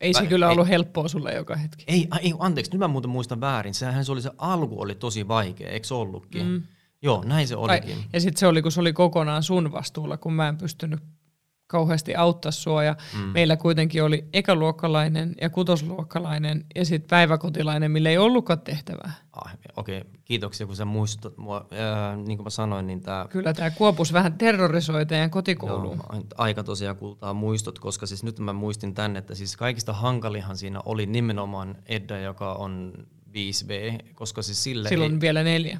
[0.02, 1.86] ei se kyllä ollut ei, helppoa sulle joka hetki.
[1.88, 3.74] Ei, ei, anteeksi, nyt mä muuten muistan väärin.
[3.74, 6.48] Sehän se oli se alku oli tosi vaikea, eikö se ollutkin?
[6.48, 6.64] Mm.
[7.02, 7.98] Joo, näin se olikin.
[8.14, 11.00] ja sitten se oli, kun se oli kokonaan sun vastuulla, kun mä en pystynyt
[11.68, 12.84] kauheasti auttaa sua.
[12.84, 13.20] Ja mm.
[13.20, 19.12] Meillä kuitenkin oli ekaluokkalainen ja kutosluokkalainen ja sitten päiväkotilainen, millä ei ollutkaan tehtävää.
[19.34, 20.12] Ah, Okei, okay.
[20.26, 21.58] kiitoksia kun sä muistutat mua.
[21.58, 23.26] Äh, niin kuin mä sanoin, niin tämä...
[23.30, 26.00] Kyllä tämä Kuopus vähän terrorisoi teidän kotikouluun.
[26.14, 30.58] Joo, aika tosiaan kultaa muistot, koska siis nyt mä muistin tänne, että siis kaikista hankalihan
[30.58, 32.94] siinä oli nimenomaan Edda, joka on
[33.30, 35.22] 5V, koska siis sille Silloin ei...
[35.22, 35.80] vielä neljä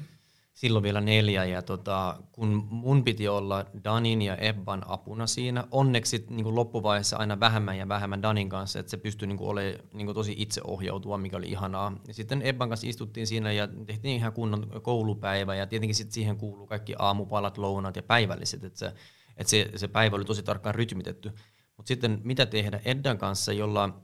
[0.54, 6.26] silloin vielä neljä ja tota, kun mun piti olla Danin ja Ebban apuna siinä, onneksi
[6.30, 9.88] niin kuin loppuvaiheessa aina vähemmän ja vähemmän Danin kanssa, että se pystyi niin kuin olemaan
[9.92, 11.92] niin kuin tosi itseohjautua, mikä oli ihanaa.
[12.08, 16.36] Ja sitten Ebban kanssa istuttiin siinä ja tehtiin ihan kunnon koulupäivä ja tietenkin sitten siihen
[16.36, 18.92] kuuluu kaikki aamupalat, lounat ja päivälliset, että se,
[19.36, 21.32] että se, se päivä oli tosi tarkkaan rytmitetty.
[21.76, 24.02] Mutta sitten mitä tehdä Eddan kanssa, jolla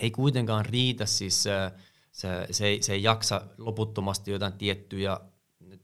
[0.00, 1.50] ei kuitenkaan riitä siis se,
[2.12, 5.20] se, se, se ei jaksa loputtomasti jotain tiettyjä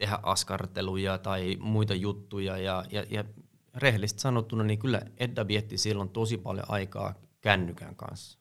[0.00, 2.58] tehdä askarteluja tai muita juttuja.
[2.58, 3.24] Ja, ja, ja
[3.74, 8.38] rehellisesti sanottuna, niin kyllä Edda vietti silloin tosi paljon aikaa kännykän kanssa.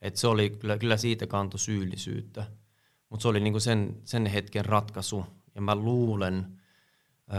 [0.00, 2.44] Et se oli, kyllä, kyllä siitä kanto syyllisyyttä.
[3.08, 5.26] Mutta se oli niinku sen, sen hetken ratkaisu.
[5.54, 6.60] Ja mä luulen,
[7.32, 7.38] öö,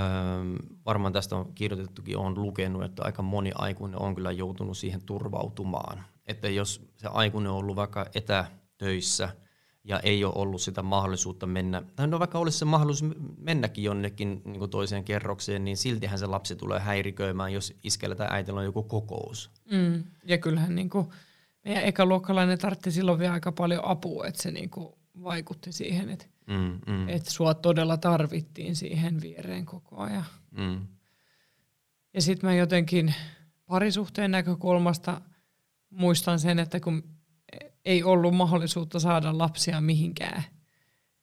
[0.85, 6.03] varmaan tästä on kirjoitettukin, on lukenut, että aika moni aikuinen on kyllä joutunut siihen turvautumaan.
[6.25, 9.29] Että jos se aikuinen on ollut vaikka etätöissä–
[9.83, 14.41] ja ei ole ollut sitä mahdollisuutta mennä, tai no vaikka olisi se mahdollisuus mennäkin jonnekin
[14.45, 18.83] niin toiseen kerrokseen, niin siltihän se lapsi tulee häiriköimään, jos iskellä tai äitillä on joku
[18.83, 19.51] kokous.
[19.71, 20.03] Mm.
[20.23, 21.07] Ja kyllähän niin kuin,
[21.65, 24.93] meidän ekaluokkalainen tartti silloin vielä aika paljon apua, että se niin kuin
[25.23, 27.09] vaikutti siihen, että, mm, mm.
[27.09, 30.25] että sua todella tarvittiin siihen viereen koko ajan.
[30.51, 30.87] Mm.
[32.13, 33.15] Ja sitten mä jotenkin
[33.65, 35.21] parisuhteen näkökulmasta
[35.89, 37.03] muistan sen, että kun
[37.85, 40.43] ei ollut mahdollisuutta saada lapsia mihinkään,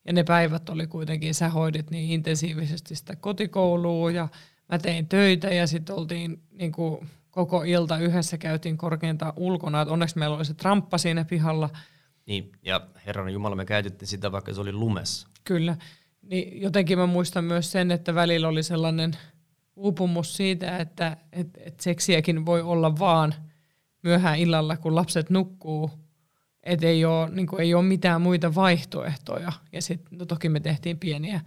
[0.05, 4.29] Ja ne päivät oli kuitenkin, sä hoidit niin intensiivisesti sitä kotikoulua ja
[4.68, 9.81] mä tein töitä ja sitten oltiin niin kuin koko ilta yhdessä käytiin korkeintaan ulkona.
[9.81, 11.70] Et onneksi meillä oli se tramppa siinä pihalla.
[12.27, 15.29] Niin, ja Herran Jumala, me käytettiin sitä, vaikka se oli lumessa.
[15.44, 15.77] Kyllä.
[16.23, 19.12] Niin jotenkin mä muistan myös sen, että välillä oli sellainen
[19.77, 23.35] uupumus siitä, että et, et seksiäkin voi olla vaan
[24.03, 25.90] myöhään illalla, kun lapset nukkuu.
[26.70, 29.52] Että ei ole, niin ei ole mitään muita vaihtoehtoja.
[29.72, 31.40] Ja sitten no toki me tehtiin pieniä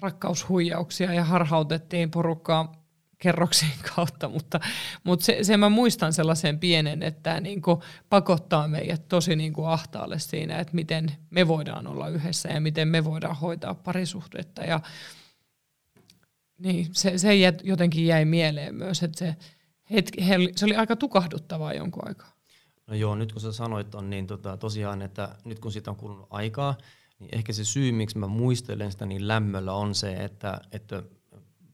[0.00, 2.72] rakkaushuijauksia ja harhautettiin porukkaa
[3.18, 4.60] kerroksien kautta, mutta,
[5.04, 9.68] mutta se, se mä muistan sellaisen pienen, että niin kuin pakottaa meidät tosi niin kuin
[9.68, 14.80] ahtaalle siinä, että miten me voidaan olla yhdessä ja miten me voidaan hoitaa parisuhdetta ja
[16.58, 17.30] niin, se, se
[17.62, 19.36] jotenkin jäi mieleen myös, että se,
[19.90, 20.20] hetki,
[20.56, 22.39] se oli aika tukahduttavaa jonkun aikaa.
[22.90, 25.96] No joo, nyt kun sä sanoit on, niin tota, tosiaan, että nyt kun siitä on
[25.96, 26.78] kulunut aikaa,
[27.18, 31.02] niin ehkä se syy, miksi mä muistelen sitä niin lämmöllä on se, että, että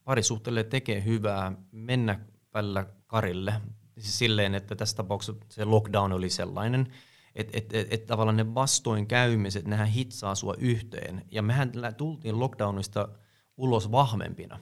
[0.04, 2.20] parisuhteelle tekee hyvää mennä
[2.54, 3.52] välillä karille.
[3.98, 6.86] Siis silleen, että tässä tapauksessa se lockdown oli sellainen,
[7.34, 11.24] että et, et, et tavallaan ne vastoinkäymiset, nehän hitsaa sua yhteen.
[11.30, 13.08] Ja mehän tultiin lockdownista
[13.56, 14.58] ulos vahvempina.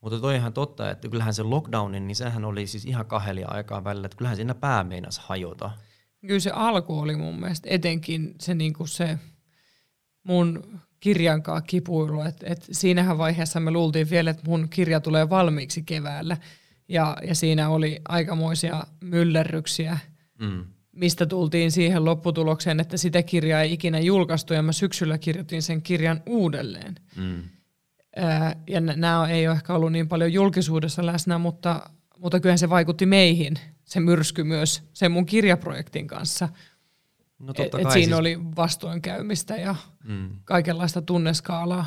[0.00, 3.84] Mutta toi ihan totta, että kyllähän se lockdownin, niin sehän oli siis ihan kahelia aikaa
[3.84, 5.70] välillä, että kyllähän siinä pää meinas hajota.
[6.26, 9.18] Kyllä se alku oli mun mielestä etenkin se, niin kuin se
[10.22, 12.20] mun kirjankaan kipuilu.
[12.20, 16.36] Et, et siinähän vaiheessa me luultiin vielä, että mun kirja tulee valmiiksi keväällä.
[16.88, 19.98] Ja, ja siinä oli aikamoisia myllerryksiä,
[20.38, 20.64] mm.
[20.92, 25.82] mistä tultiin siihen lopputulokseen, että sitä kirjaa ei ikinä julkaistu ja mä syksyllä kirjoitin sen
[25.82, 26.94] kirjan uudelleen.
[27.16, 27.42] Mm.
[28.66, 33.06] Ja nämä ei ole ehkä ollut niin paljon julkisuudessa läsnä, mutta, mutta kyllähän se vaikutti
[33.06, 36.48] meihin, se myrsky myös sen mun kirjaprojektin kanssa–
[37.40, 38.18] No totta et, kai, et siinä siis...
[38.18, 40.30] oli vastoinkäymistä ja mm.
[40.44, 41.86] kaikenlaista tunneskaalaa.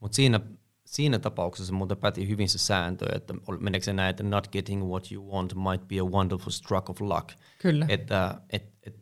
[0.00, 0.40] Mutta siinä,
[0.86, 5.12] siinä tapauksessa muuten päti hyvin se sääntö, että meneekö se näin, että not getting what
[5.12, 7.28] you want might be a wonderful stroke of luck.
[7.58, 7.86] Kyllä.
[7.88, 8.96] Että et, et,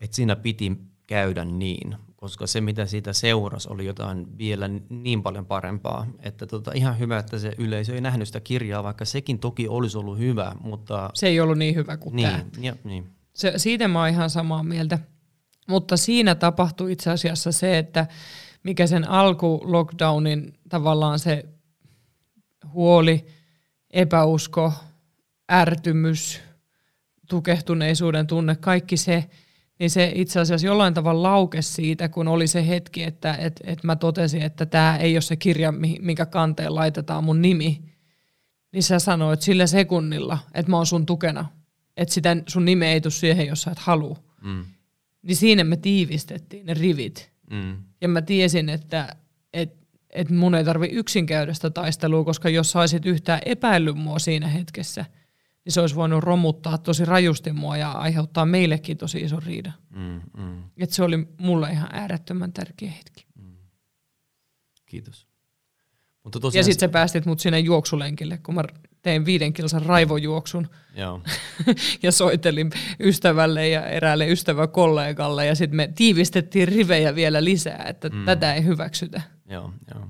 [0.00, 5.46] et siinä piti käydä niin, koska se mitä siitä seurasi oli jotain vielä niin paljon
[5.46, 9.68] parempaa, että tota, ihan hyvä, että se yleisö ei nähnyt sitä kirjaa, vaikka sekin toki
[9.68, 11.10] olisi ollut hyvä, mutta...
[11.14, 12.44] Se ei ollut niin hyvä kuin niin, tämä.
[12.60, 13.10] Ja, niin.
[13.34, 14.98] Se, siitä mä oon ihan samaa mieltä.
[15.68, 18.06] Mutta siinä tapahtui itse asiassa se, että
[18.62, 21.44] mikä sen alku-lockdownin tavallaan se
[22.72, 23.26] huoli,
[23.90, 24.72] epäusko,
[25.52, 26.40] ärtymys,
[27.28, 29.24] tukehtuneisuuden tunne, kaikki se,
[29.78, 33.84] niin se itse asiassa jollain tavalla laukesi siitä, kun oli se hetki, että et, et
[33.84, 37.80] mä totesin, että tämä ei ole se kirja, minkä kanteen laitetaan mun nimi.
[38.72, 41.46] Niin sä sanoit sillä sekunnilla, että mä oon sun tukena
[41.96, 44.18] että sitä sun nime ei tule siihen, jos sä et halua.
[44.42, 44.64] Mm.
[45.22, 47.30] Niin siinä me tiivistettiin ne rivit.
[47.50, 47.76] Mm.
[48.00, 49.16] Ja mä tiesin, että
[49.52, 49.76] et,
[50.10, 54.48] et mun ei tarvi yksin käydä sitä taistelua, koska jos saisit yhtään epäillyt mua siinä
[54.48, 55.04] hetkessä,
[55.64, 59.72] niin se olisi voinut romuttaa tosi rajusti mua ja aiheuttaa meillekin tosi iso riida.
[59.90, 60.62] Mm, mm.
[60.76, 63.26] Et se oli mulle ihan äärettömän tärkeä hetki.
[63.38, 63.56] Mm.
[64.86, 65.26] Kiitos.
[66.24, 66.60] Mutta tosiaan...
[66.60, 68.64] Ja sitten sä päästit mut sinne juoksulenkille, kun mä
[69.02, 71.20] tein viiden kilsan raivojuoksun Joo.
[72.02, 78.24] ja soitelin ystävälle ja eräälle ystäväkollegalle ja sitten me tiivistettiin rivejä vielä lisää, että mm.
[78.24, 79.22] tätä ei hyväksytä.
[79.48, 80.06] Joo, joo.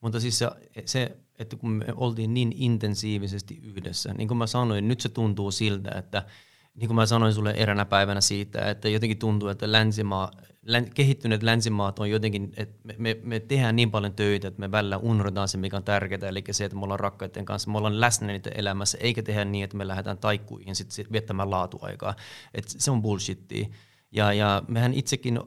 [0.00, 0.50] Mutta siis se,
[0.84, 5.50] se, että kun me oltiin niin intensiivisesti yhdessä, niin kuin mä sanoin, nyt se tuntuu
[5.50, 6.26] siltä, että
[6.74, 10.30] niin kuin mä sanoin sulle eräänä päivänä siitä, että jotenkin tuntuu, että länsimaa,
[10.62, 14.70] län, kehittyneet länsimaat on jotenkin, että me, me, me tehdään niin paljon töitä, että me
[14.70, 18.00] välillä unohdetaan se, mikä on tärkeää, eli se, että me ollaan rakkaiden kanssa, me ollaan
[18.00, 22.14] läsnä niiden elämässä, eikä tehdä niin, että me lähdetään taikkuihin sit viettämään laatuaikaa.
[22.54, 23.66] Et se on bullshittia.
[24.12, 25.40] Ja, ja mehän itsekin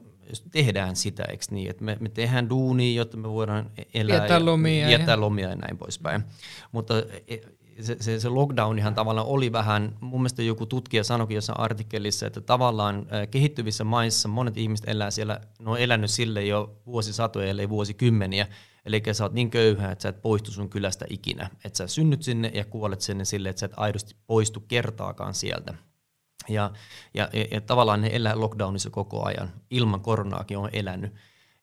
[0.50, 4.82] tehdään sitä, eikö niin, että me, me tehdään duunia, jotta me voidaan elää viettää lomia,
[4.82, 6.22] ja, viettää lomia ja näin poispäin.
[6.72, 6.94] Mutta
[7.28, 7.36] e,
[7.80, 12.40] se, se, se lockdownihan tavallaan oli vähän, mun mielestä joku tutkija sanoikin jossain artikkelissa, että
[12.40, 18.46] tavallaan kehittyvissä maissa monet ihmiset elää siellä, ne on elänyt sille jo vuosisatoja, ellei vuosikymmeniä,
[18.86, 21.50] Eli sä oot niin köyhä, että sä et poistu sun kylästä ikinä.
[21.64, 25.74] Että sä synnyt sinne ja kuolet sinne sille, että sä et aidosti poistu kertaakaan sieltä.
[26.48, 26.70] Ja,
[27.14, 29.50] ja, ja, ja tavallaan ne elää lockdownissa koko ajan.
[29.70, 31.14] Ilman koronaakin on elänyt.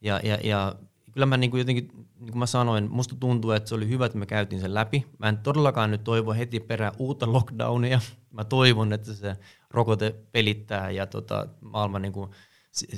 [0.01, 0.75] Ja, ja, ja
[1.13, 1.87] kyllä mä niin kuin jotenkin,
[2.19, 5.05] niin kuin mä sanoin, musta tuntuu, että se oli hyvä, että me käytiin sen läpi.
[5.19, 7.99] Mä en todellakaan nyt toivo heti perään uutta lockdownia.
[8.31, 9.35] Mä toivon, että se
[9.69, 12.31] rokote pelittää ja tota, maailma niin kuin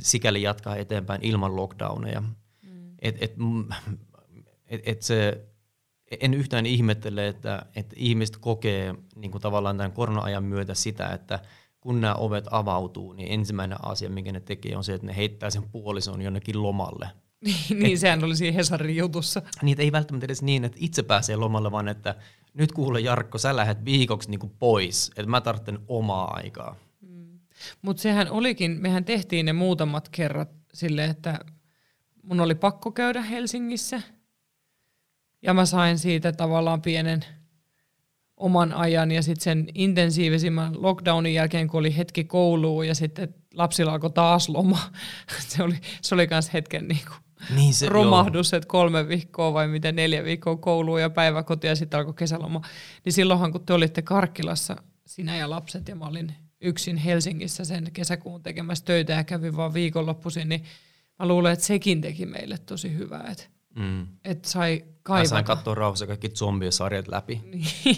[0.01, 2.21] sikäli jatkaa eteenpäin ilman lockdowneja.
[2.21, 2.93] Mm.
[3.01, 3.35] Et, et,
[4.67, 5.47] et, et se,
[6.21, 11.39] en yhtään ihmettele, että, että ihmiset kokee niin kuin tavallaan tämän korona-ajan myötä sitä, että
[11.81, 15.49] kun nämä ovet avautuu, niin ensimmäinen asia, minkä ne tekee, on se, että ne heittää
[15.49, 17.09] sen puolison jonnekin lomalle–
[17.45, 19.41] Niin, niin sehän oli siinä Hesarin jutussa.
[19.61, 22.15] Niitä ei välttämättä edes niin, että itse pääsee lomalle, vaan että
[22.53, 26.75] nyt kuule Jarkko, sä lähdet viikoksi niinku pois, että mä tarvitsen omaa aikaa.
[27.01, 27.39] Mm.
[27.81, 31.39] Mutta sehän olikin, mehän tehtiin ne muutamat kerrat sille, että
[32.23, 34.01] mun oli pakko käydä Helsingissä
[35.41, 37.25] ja mä sain siitä tavallaan pienen
[38.39, 43.91] oman ajan ja sitten sen intensiivisimmän lockdownin jälkeen, kun oli hetki kouluun ja sitten lapsilla
[43.91, 44.79] alkoi taas loma.
[45.49, 47.17] se oli, se oli hetken niin kuin
[47.55, 48.57] niin se, romahdus, joo.
[48.57, 52.61] että kolme viikkoa vai miten neljä viikkoa kouluun ja päiväkoti ja sitten alkoi kesäloma.
[53.05, 54.75] Niin silloinhan kun te olitte Karkkilassa,
[55.05, 59.73] sinä ja lapset ja mä olin yksin Helsingissä sen kesäkuun tekemässä töitä ja kävin vaan
[59.73, 60.63] viikonloppuisin, niin
[61.19, 63.27] mä luulen, että sekin teki meille tosi hyvää.
[63.31, 63.43] Että
[63.79, 64.07] mm.
[64.25, 65.23] et sai kaivata.
[65.23, 67.41] Mä sain katsoa rauhassa kaikki zombiesarjat läpi.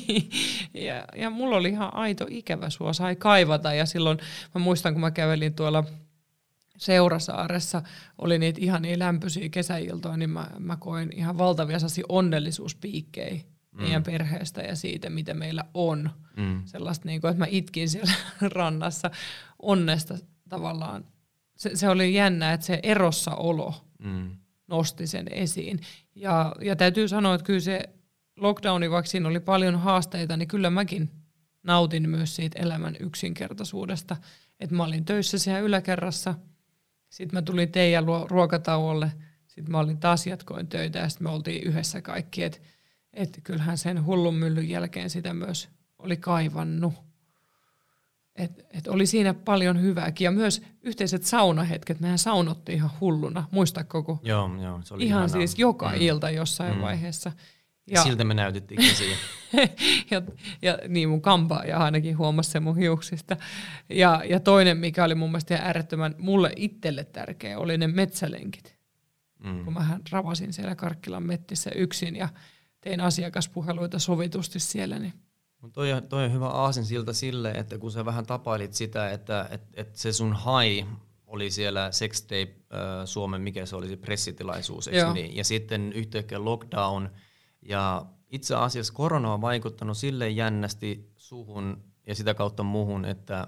[0.87, 4.17] ja, ja mulla oli ihan aito ikävä sua, sai kaivata ja silloin
[4.55, 5.83] mä muistan, kun mä kävelin tuolla
[6.77, 7.81] Seurasaaressa
[8.17, 11.77] oli niitä ihan niin lämpöisiä kesäiltoja, niin mä, mä koin ihan valtavia
[12.09, 13.81] onnellisuuspiikkejä mm.
[13.81, 16.09] meidän perheestä ja siitä, mitä meillä on.
[16.37, 16.61] Mm.
[16.65, 18.11] Sellaista, niin kuin, että mä itkin siellä
[18.55, 19.11] rannassa
[19.59, 20.17] onnesta
[20.49, 21.05] tavallaan.
[21.55, 24.37] Se, se oli jännä, että se erossa olo mm.
[24.71, 25.79] Nosti sen esiin.
[26.15, 27.83] Ja, ja täytyy sanoa, että kyllä se
[28.37, 31.09] lockdowni, vaikka siinä oli paljon haasteita, niin kyllä mäkin
[31.63, 34.17] nautin myös siitä elämän yksinkertaisuudesta.
[34.59, 36.35] Että mä olin töissä siellä yläkerrassa–
[37.11, 39.11] sitten mä tulin teidän ruokatauolle,
[39.47, 42.43] sitten mä olin taas jatkoin töitä ja sitten me oltiin yhdessä kaikki.
[42.43, 42.59] Että
[43.13, 45.69] et kyllähän sen hullun myllyn jälkeen sitä myös
[45.99, 46.93] oli kaivannut.
[48.35, 50.25] Et, et oli siinä paljon hyvääkin.
[50.25, 53.47] Ja myös yhteiset saunahetket, mehän saunottiin ihan hulluna.
[53.51, 55.27] Muistatko, kun joo, joo, se oli ihan ihanaa.
[55.27, 55.95] siis joka mm.
[55.99, 56.81] ilta jossain mm.
[56.81, 57.31] vaiheessa.
[57.87, 59.17] Ja, Siltä me näytettiin siihen.
[60.11, 60.21] ja,
[60.61, 63.37] ja niin mun kampaaja ainakin huomasi sen mun hiuksista.
[63.89, 68.75] Ja, ja toinen, mikä oli mun mielestä äärettömän mulle itselle tärkeä, oli ne metsälenkit.
[69.43, 69.63] Mm.
[69.65, 72.29] Kun mä ravasin siellä Karkkilan mettissä yksin ja
[72.81, 74.99] tein asiakaspuheluita sovitusti siellä.
[74.99, 75.13] Niin.
[75.73, 79.47] Toi on, toi on hyvä aasin siltä sille, että kun sä vähän tapailit sitä, että
[79.51, 80.85] et, et se sun hai
[81.27, 85.35] oli siellä Sextape äh, Suomen, mikä se oli se pressitilaisuus, niin?
[85.35, 87.09] ja sitten yhtäkkiä lockdown–
[87.61, 93.47] ja itse asiassa korona on vaikuttanut sille jännästi suhun ja sitä kautta muhun, että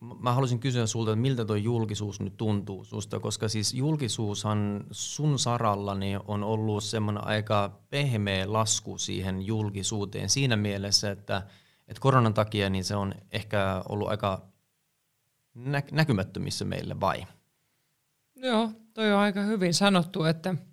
[0.00, 5.38] mä haluaisin kysyä sulta, että miltä tuo julkisuus nyt tuntuu susta, koska siis julkisuushan sun
[5.38, 11.42] sarallani on ollut semmoinen aika pehmeä lasku siihen julkisuuteen siinä mielessä, että,
[11.88, 14.42] että koronan takia niin se on ehkä ollut aika
[15.54, 17.26] nä- näkymättömissä meille vai?
[18.36, 20.54] Joo, toi on aika hyvin sanottu, että–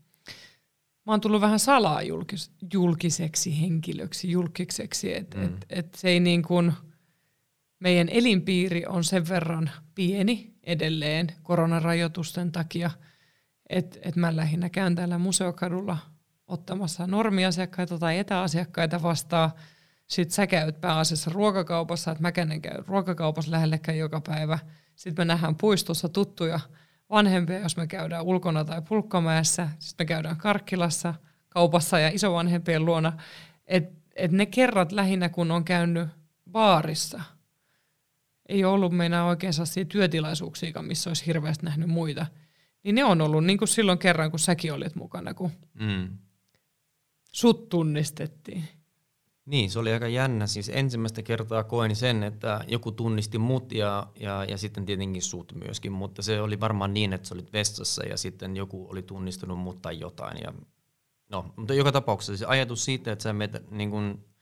[1.06, 5.44] mä oon tullut vähän salaa julkis, julkiseksi henkilöksi, julkiseksi, että mm.
[5.44, 6.74] et, et se ei niin kuin,
[7.80, 12.92] meidän elinpiiri on sen verran pieni edelleen koronarajoitusten takia,
[13.70, 15.98] että et mä lähinnä käyn täällä museokadulla
[16.48, 19.52] ottamassa normiasiakkaita tai etäasiakkaita vastaan.
[20.08, 24.60] Sitten sä käyt pääasiassa ruokakaupassa, että mä käyn ruokakaupassa lähellekään joka päivä.
[24.96, 26.60] Sitten me nähdään puistossa tuttuja
[27.10, 31.14] vanhempia, jos me käydään ulkona tai pulkkamäessä, sitten me käydään Karkkilassa,
[31.50, 33.14] kaupassa ja isovanhempien luona.
[33.66, 36.10] Että et ne kerrat lähinnä, kun on käynyt
[36.52, 37.22] baarissa,
[38.50, 42.26] ei ollut meidän oikein sellaisia työtilaisuuksia, missä olisi hirveästi nähnyt muita.
[42.84, 46.18] Niin ne on ollut niin kuin silloin kerran, kun säkin olit mukana, kun mm.
[47.32, 48.64] sut tunnistettiin.
[49.46, 50.48] Niin, se oli aika jännä.
[50.48, 55.54] Siis ensimmäistä kertaa koin sen, että joku tunnisti mut ja, ja, ja sitten tietenkin sut
[55.56, 59.60] myöskin, mutta se oli varmaan niin, että sä olit vessassa ja sitten joku oli tunnistanut
[59.60, 60.38] mut tai jotain.
[60.44, 60.54] Ja,
[61.30, 64.35] no, mutta joka tapauksessa se ajatus siitä, että sä menet niin kuin, äh,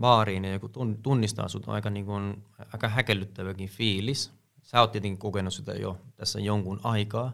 [0.00, 0.70] baariin ja joku
[1.02, 4.32] tunnistaa sut on aika, niin kuin, aika häkellyttäväkin fiilis.
[4.62, 7.32] Sä oot tietenkin kokenut sitä jo tässä jonkun aikaa.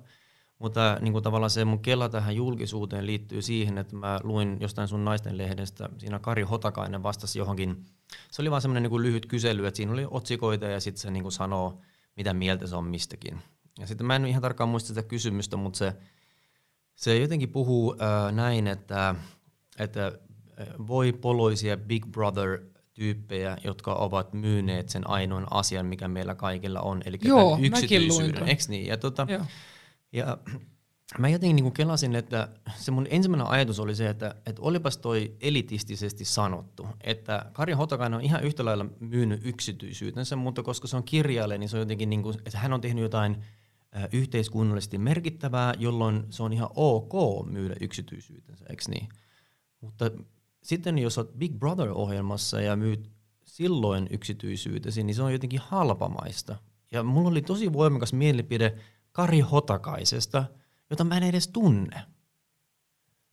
[0.59, 4.89] Mutta niin kuin tavallaan se mun kela tähän julkisuuteen liittyy siihen, että mä luin jostain
[4.89, 7.85] sun naisten lehdestä, siinä Kari Hotakainen vastasi johonkin,
[8.31, 11.23] se oli vaan semmoinen niin lyhyt kysely, että siinä oli otsikoita ja sitten se niin
[11.23, 11.81] kuin sanoo,
[12.17, 13.43] mitä mieltä se on mistäkin.
[13.79, 15.97] Ja sitten mä en ihan tarkkaan muista sitä kysymystä, mutta se,
[16.95, 19.15] se jotenkin puhuu äh, näin, että,
[19.79, 20.19] että
[20.87, 22.59] voi poloisia Big Brother
[22.95, 28.49] tyyppejä, jotka ovat myyneet sen ainoan asian, mikä meillä kaikilla on, eli Joo, yksityisyyden.
[28.49, 28.87] Eikö niin?
[28.87, 29.45] Ja tota, Joo.
[30.13, 30.39] Ja
[31.19, 35.37] mä jotenkin niin kelasin, että se mun ensimmäinen ajatus oli se, että, että olipas toi
[35.41, 41.05] elitistisesti sanottu, että Kari Hotakainen on ihan yhtä lailla myynyt yksityisyytensä, mutta koska se on
[41.05, 43.37] kirjailija, niin se on jotenkin, niin kuin, että hän on tehnyt jotain
[44.13, 47.13] yhteiskunnallisesti merkittävää, jolloin se on ihan ok
[47.47, 49.09] myydä yksityisyytensä, eikö niin?
[49.81, 50.11] Mutta
[50.65, 53.11] sitten jos olet Big Brother-ohjelmassa ja myyt
[53.43, 56.57] silloin yksityisyytesi, niin se on jotenkin halpamaista.
[56.93, 58.79] Ja mulla oli tosi voimakas mielipide
[59.13, 60.45] Kari Hotakaisesta,
[60.91, 62.03] jota mä en edes tunne.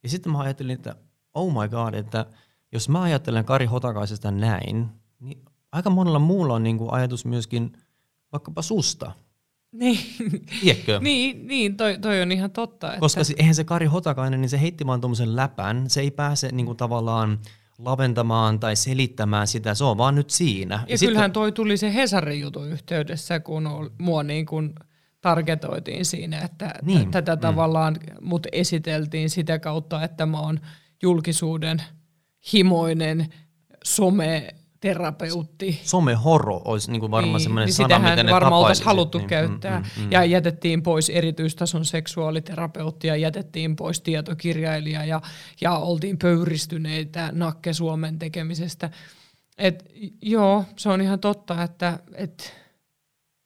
[0.03, 0.95] Ja sitten mä ajattelin, että
[1.33, 2.25] oh my god, että
[2.71, 7.77] jos mä ajattelen Kari Hotakaisesta näin, niin aika monella muulla on niin kuin ajatus myöskin
[8.31, 9.11] vaikkapa susta.
[9.71, 9.99] Niin,
[10.61, 10.99] Tiedätkö?
[10.99, 12.87] niin, niin toi, toi on ihan totta.
[12.87, 12.99] Että...
[12.99, 15.89] Koska si- eihän se Kari Hotakainen, niin se heitti vaan tuommoisen läpän.
[15.89, 17.39] Se ei pääse niin kuin tavallaan
[17.79, 20.75] laventamaan tai selittämään sitä, se on vaan nyt siinä.
[20.75, 24.75] Ja, ja kyllähän toi tuli se Hesarin jutun yhteydessä, kun mua niin kuin
[25.21, 27.11] targetoitiin siinä, että niin.
[27.11, 27.41] tätä mm.
[27.41, 30.59] tavallaan mut esiteltiin sitä kautta, että mä oon
[31.01, 31.83] julkisuuden
[32.53, 33.33] himoinen
[33.83, 35.79] some terapeutti.
[35.83, 39.27] Somehoro olisi niin kuin varmaan niin, semmoinen niin sana, mitä ne varmaan oltaisiin haluttu niin,
[39.27, 39.79] käyttää.
[39.79, 40.11] Mm, mm, mm.
[40.11, 45.21] Ja jätettiin pois erityistason seksuaaliterapeutti ja jätettiin pois tietokirjailija ja,
[45.61, 48.89] ja oltiin pöyristyneitä Nakke Suomen tekemisestä.
[49.57, 49.85] Et,
[50.21, 52.53] joo, se on ihan totta, että et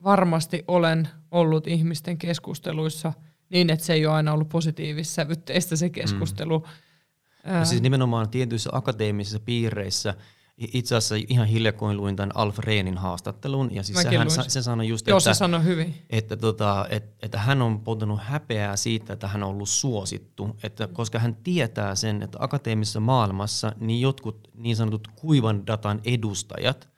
[0.04, 3.12] varmasti olen ollut ihmisten keskusteluissa
[3.50, 6.58] niin, että se ei ole aina ollut positiivissävytteistä se keskustelu.
[6.58, 7.54] Mm.
[7.54, 10.14] Ja siis nimenomaan tietyissä akateemisissa piireissä–
[10.58, 15.06] itse asiassa ihan hiljakkoin luin tämän Alf Rehnin haastattelun, ja siis sehän, se sanoi just,
[15.06, 15.94] Joo, että, se sanoi hyvin.
[16.10, 20.86] Että, tota, että, että hän on poltanut häpeää siitä, että hän on ollut suosittu, että
[20.86, 26.88] koska hän tietää sen, että akateemisessa maailmassa niin jotkut niin sanotut kuivan datan edustajat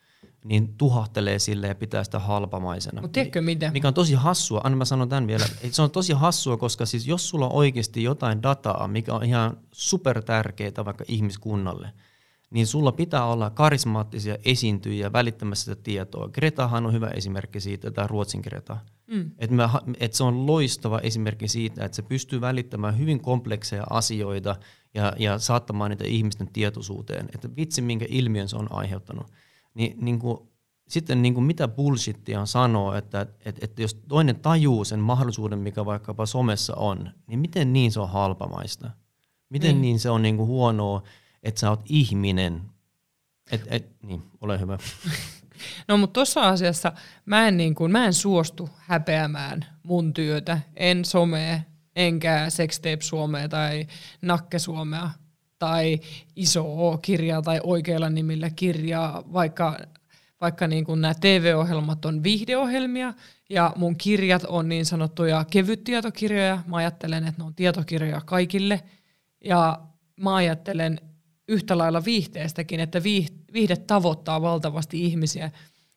[0.44, 3.00] niin tuhahtelee sille ja pitää sitä halpamaisena.
[3.00, 3.70] Mutta tiedätkö mitä?
[3.70, 6.86] Mikä on tosi hassua, anna mä sanon tämän vielä, että se on tosi hassua, koska
[6.86, 11.92] siis jos sulla on oikeasti jotain dataa, mikä on ihan super tärkeää vaikka ihmiskunnalle–
[12.50, 16.28] niin sulla pitää olla karismaattisia esiintyjiä välittämässä sitä tietoa.
[16.28, 18.76] Gretahan on hyvä esimerkki siitä, tämä Ruotsin Greta.
[19.06, 19.30] Mm.
[19.38, 19.62] Et me,
[20.00, 24.56] et se on loistava esimerkki siitä, että se pystyy välittämään hyvin komplekseja asioita
[24.94, 27.28] ja, ja saattamaan niitä ihmisten tietoisuuteen.
[27.34, 29.26] Että vitsi, minkä ilmiön se on aiheuttanut.
[29.74, 30.38] Ni, niin kuin,
[30.88, 35.58] sitten niin kuin mitä bullshittia on sanoa, että, että, että jos toinen tajuu sen mahdollisuuden,
[35.58, 38.90] mikä vaikkapa somessa on, niin miten niin se on halpamaista?
[39.48, 41.02] Miten niin, niin se on niin kuin huonoa?
[41.42, 42.62] Että sä oot ihminen.
[43.50, 44.78] Et, et, niin, ole hyvä.
[45.88, 46.92] No mutta tuossa asiassa
[47.26, 51.60] mä en, niin kuin, mä en suostu häpeämään mun työtä, en somea,
[51.96, 53.86] enkä sextape Suomea tai
[54.22, 55.10] nakke Suomea
[55.58, 56.00] tai
[56.36, 59.78] iso kirjaa tai oikeilla nimillä kirjaa, vaikka,
[60.40, 63.14] vaikka niin kuin nämä TV-ohjelmat on viihdeohjelmia
[63.50, 66.62] ja mun kirjat on niin sanottuja kevyttietokirjoja.
[66.66, 68.82] Mä ajattelen, että ne on tietokirjoja kaikille
[69.44, 69.80] ja
[70.20, 71.00] mä ajattelen,
[71.48, 73.02] yhtä lailla viihteestäkin, että
[73.52, 75.50] viihde tavoittaa valtavasti ihmisiä,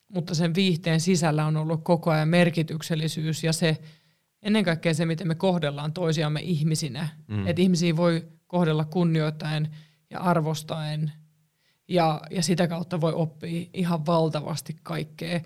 [0.08, 3.78] mutta sen viihteen sisällä on ollut koko ajan merkityksellisyys ja se
[4.42, 7.10] ennen kaikkea se, miten me kohdellaan toisiamme ihmisinä.
[7.28, 7.48] Mm.
[7.48, 9.70] Että ihmisiä voi kohdella kunnioittaen
[10.10, 11.12] ja arvostaen
[11.88, 15.40] ja, ja sitä kautta voi oppia ihan valtavasti kaikkea.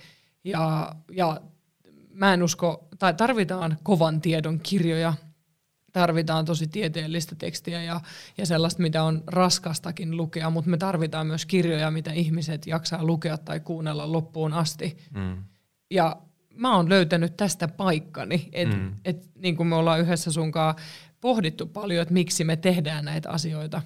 [0.44, 1.42] Ja, ja
[2.14, 5.14] mä en usko, tai tarvitaan kovan tiedon kirjoja,
[6.00, 8.02] tarvitaan tosi tieteellistä tekstiä ja,
[8.38, 13.38] ja sellaista, mitä on raskastakin lukea, mutta me tarvitaan myös kirjoja, mitä ihmiset jaksaa lukea
[13.38, 14.98] tai kuunnella loppuun asti.
[15.14, 15.44] Mm.
[15.92, 16.16] Ja
[16.54, 18.94] mä oon löytänyt tästä paikkani, että mm.
[19.06, 20.76] et, niin kuin me ollaan yhdessä sunkaan
[21.22, 23.82] pohdittu paljon, että miksi me tehdään näitä asioita,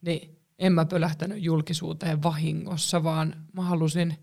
[0.00, 4.16] niin en mä pölähtänyt julkisuuteen vahingossa, vaan mä halusin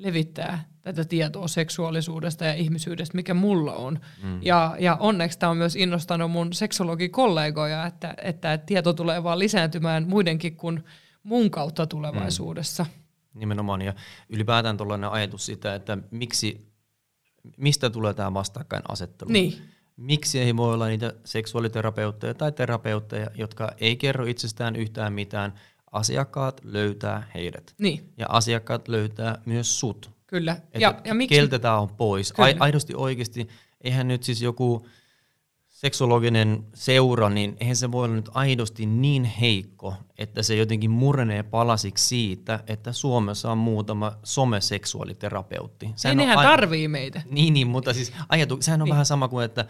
[0.00, 4.00] levittää tätä tietoa seksuaalisuudesta ja ihmisyydestä, mikä mulla on.
[4.22, 4.42] Mm.
[4.42, 10.08] Ja, ja onneksi tämä on myös innostanut mun seksologikollegoja, että, että tieto tulee vaan lisääntymään
[10.08, 10.84] muidenkin kuin
[11.22, 12.84] mun kautta tulevaisuudessa.
[12.84, 12.90] Mm.
[13.40, 13.94] Nimenomaan, ja
[14.28, 16.66] ylipäätään tuollainen ajatus sitä, että miksi,
[17.56, 19.30] mistä tulee tämä vastakkainasettelu.
[19.32, 19.62] Niin.
[19.96, 25.52] Miksi ei voi olla niitä seksuaaliterapeutteja tai terapeutteja, jotka ei kerro itsestään yhtään mitään,
[25.92, 27.74] asiakkaat löytää heidät.
[27.78, 28.12] Niin.
[28.16, 30.10] Ja asiakkaat löytää myös sut.
[30.26, 30.52] Kyllä.
[30.52, 31.36] Että ja, ja miksi?
[31.36, 32.32] Keltä tämä on pois.
[32.32, 32.56] Kyllä.
[32.60, 33.48] Aidosti oikeasti,
[33.80, 34.86] eihän nyt siis joku
[35.80, 41.42] seksologinen seura, niin eihän se voi olla nyt aidosti niin heikko, että se jotenkin murenee
[41.42, 45.90] palasiksi siitä, että Suomessa on muutama someseksuaaliterapeutti.
[45.96, 47.22] Sehän niin, nehän a- tarvii meitä.
[47.30, 48.92] Niin, niin mutta siis ajatu, sehän on niin.
[48.92, 49.64] vähän sama kuin, että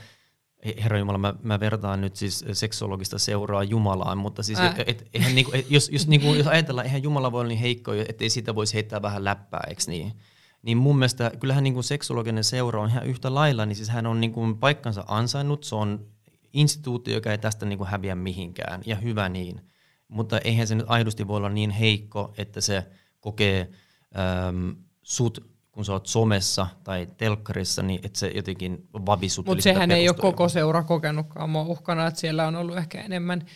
[0.83, 4.75] Herra Jumala, mä, mä vertaan nyt siis seksologista seuraa Jumalaan, mutta siis äh.
[4.87, 7.93] et, eihän niinku, et, jos, jos, niinku, jos ajatellaan, eihän Jumala voi olla niin heikko,
[7.93, 10.13] ettei siitä voisi heittää vähän läppää, eikö niin?
[10.63, 14.21] Niin mun mielestä kyllähän niinku seksologinen seura on ihan yhtä lailla, niin siis hän on
[14.21, 16.07] niinku paikkansa ansainnut, se on
[16.53, 19.61] instituutio, joka ei tästä niinku häviä mihinkään, ja hyvä niin.
[20.09, 22.87] Mutta eihän se nyt aidosti voi olla niin heikko, että se
[23.21, 23.71] kokee
[24.49, 29.47] äm, sut kun sä oot somessa tai telkkarissa, niin että se jotenkin vavisut.
[29.47, 33.47] Mutta sehän ei ole koko seura kokenutkaan mua uhkana, että siellä on ollut ehkä enemmän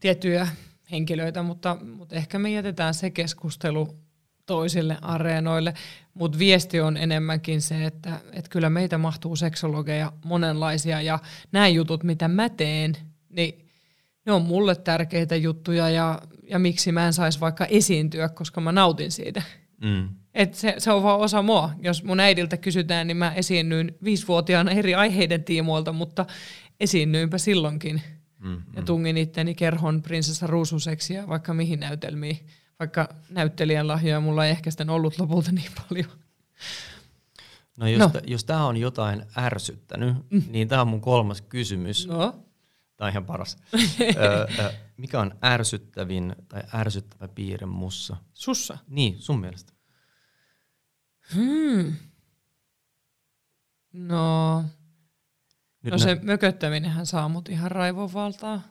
[0.00, 0.48] tiettyjä
[0.90, 3.98] henkilöitä, mutta, mutta ehkä me jätetään se keskustelu
[4.46, 5.74] toisille areenoille.
[6.14, 11.18] Mutta viesti on enemmänkin se, että, että kyllä meitä mahtuu seksologeja monenlaisia ja
[11.52, 12.96] nämä jutut, mitä mä teen,
[13.28, 13.68] niin
[14.26, 18.72] ne on mulle tärkeitä juttuja ja, ja miksi mä en saisi vaikka esiintyä, koska mä
[18.72, 19.42] nautin siitä.
[19.82, 20.08] Mm.
[20.38, 21.70] Et se, se on vaan osa mua.
[21.80, 26.26] Jos mun äidiltä kysytään, niin mä esiinnyin viisivuotiaana eri aiheiden tiimoilta, mutta
[26.80, 28.02] esiinnyinpä silloinkin.
[28.38, 32.46] Mm, ja tungin itteni kerhon prinsessa ruususeksi ja vaikka mihin näytelmiin.
[32.78, 36.10] Vaikka näyttelijän lahjoja mulla ei ehkä sitten ollut lopulta niin paljon.
[37.78, 38.20] No jos, no.
[38.26, 40.42] jos tämä on jotain ärsyttänyt, mm.
[40.48, 42.06] niin tämä on mun kolmas kysymys.
[42.06, 42.44] No.
[42.96, 43.56] Tämä on ihan paras.
[44.96, 48.16] mikä on ärsyttävin tai ärsyttävä piirre mussa?
[48.34, 48.78] Sussa?
[48.88, 49.77] Niin, sun mielestä.
[51.34, 51.94] Hmm.
[53.92, 54.64] No,
[55.82, 58.62] Nyt no se nä- mököttäminenhän saa mut ihan raivovaltaa,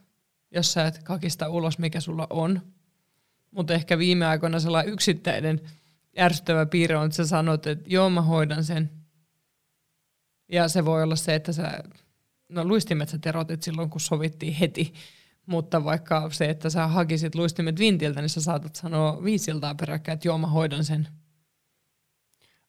[0.52, 2.62] jos sä et kakista ulos, mikä sulla on.
[3.52, 5.62] Mutta ehkä viime aikoina sellainen yksittäinen
[6.20, 8.92] ärsyttävä piirre on, että sä sanot, että joo mä hoidan sen.
[10.52, 11.84] Ja se voi olla se, että sä,
[12.50, 14.94] no luistimet sä terotit silloin, kun sovittiin heti.
[15.46, 20.28] Mutta vaikka se, että sä hakisit luistimet vintiltä, niin sä saatat sanoa viisiltaan peräkkäin, että
[20.28, 21.08] joo mä hoidan sen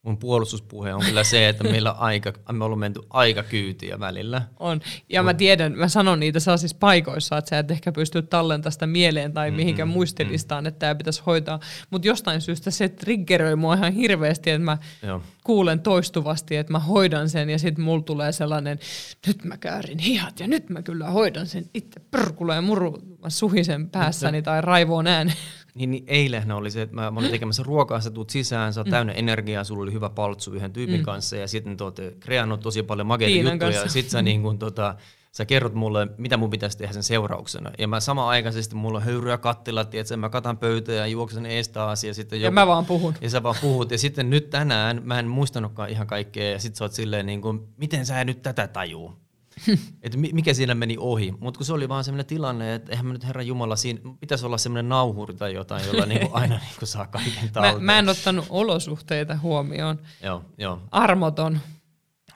[0.03, 4.42] mun puolustuspuhe on kyllä se, että meillä on aika, me ollaan menty aika kyytiä välillä.
[4.59, 4.80] On.
[5.09, 8.86] Ja mä tiedän, mä sanon niitä sellaisissa paikoissa, että sä et ehkä pysty tallentamaan sitä
[8.86, 10.68] mieleen tai mihinkään mm, muistelistaan, mm.
[10.68, 11.61] että tämä pitäisi hoitaa.
[11.90, 15.22] Mutta jostain syystä se triggeröi mua ihan hirveästi, että mä Joo.
[15.44, 18.78] kuulen toistuvasti, että mä hoidan sen ja sitten mulla tulee sellainen,
[19.26, 23.90] nyt mä käärin hihat ja nyt mä kyllä hoidan sen itse pörkuleen muru, mä suhisen
[23.90, 25.34] päässäni tai raivoon äänen.
[25.79, 28.81] Niin, niin eilen oli se, että mä, mä olin tekemässä ruokaa, sä tuut sisään, sä
[28.81, 28.91] oot mm.
[28.91, 31.05] täynnä energiaa, sulla oli hyvä paltsu yhden tyypin mm.
[31.05, 34.59] kanssa ja sitten te olette kreannut tosi paljon makeita juttuja ja sit sä, niin kun,
[34.59, 34.95] tota,
[35.33, 37.70] sä kerrot mulle, mitä mun pitäisi tehdä sen seurauksena.
[37.79, 41.68] Ja mä sama aikaisesti mulla on höyryä kattilat, että mä katan pöytää ja juoksen ees
[41.68, 42.05] taas.
[42.05, 43.14] Ja, sitten joku, ja mä vaan puhun.
[43.20, 43.91] Ja sä vaan puhut.
[43.91, 47.43] Ja sitten nyt tänään mä en muistanutkaan ihan kaikkea ja sit sä oot silleen niin
[47.43, 49.28] kuin, miten sä nyt tätä tajuu?
[50.02, 51.34] että mikä siinä meni ohi.
[51.40, 54.46] Mutta kun se oli vaan sellainen tilanne, että eihän mä nyt Herra Jumala, siinä pitäisi
[54.46, 57.74] olla sellainen nauhuri tai jotain, jolla niinku aina niinku saa kaiken talteen.
[57.74, 59.98] Mä, mä en ottanut olosuhteita huomioon.
[60.22, 60.82] Joo, joo.
[60.90, 61.61] Armoton.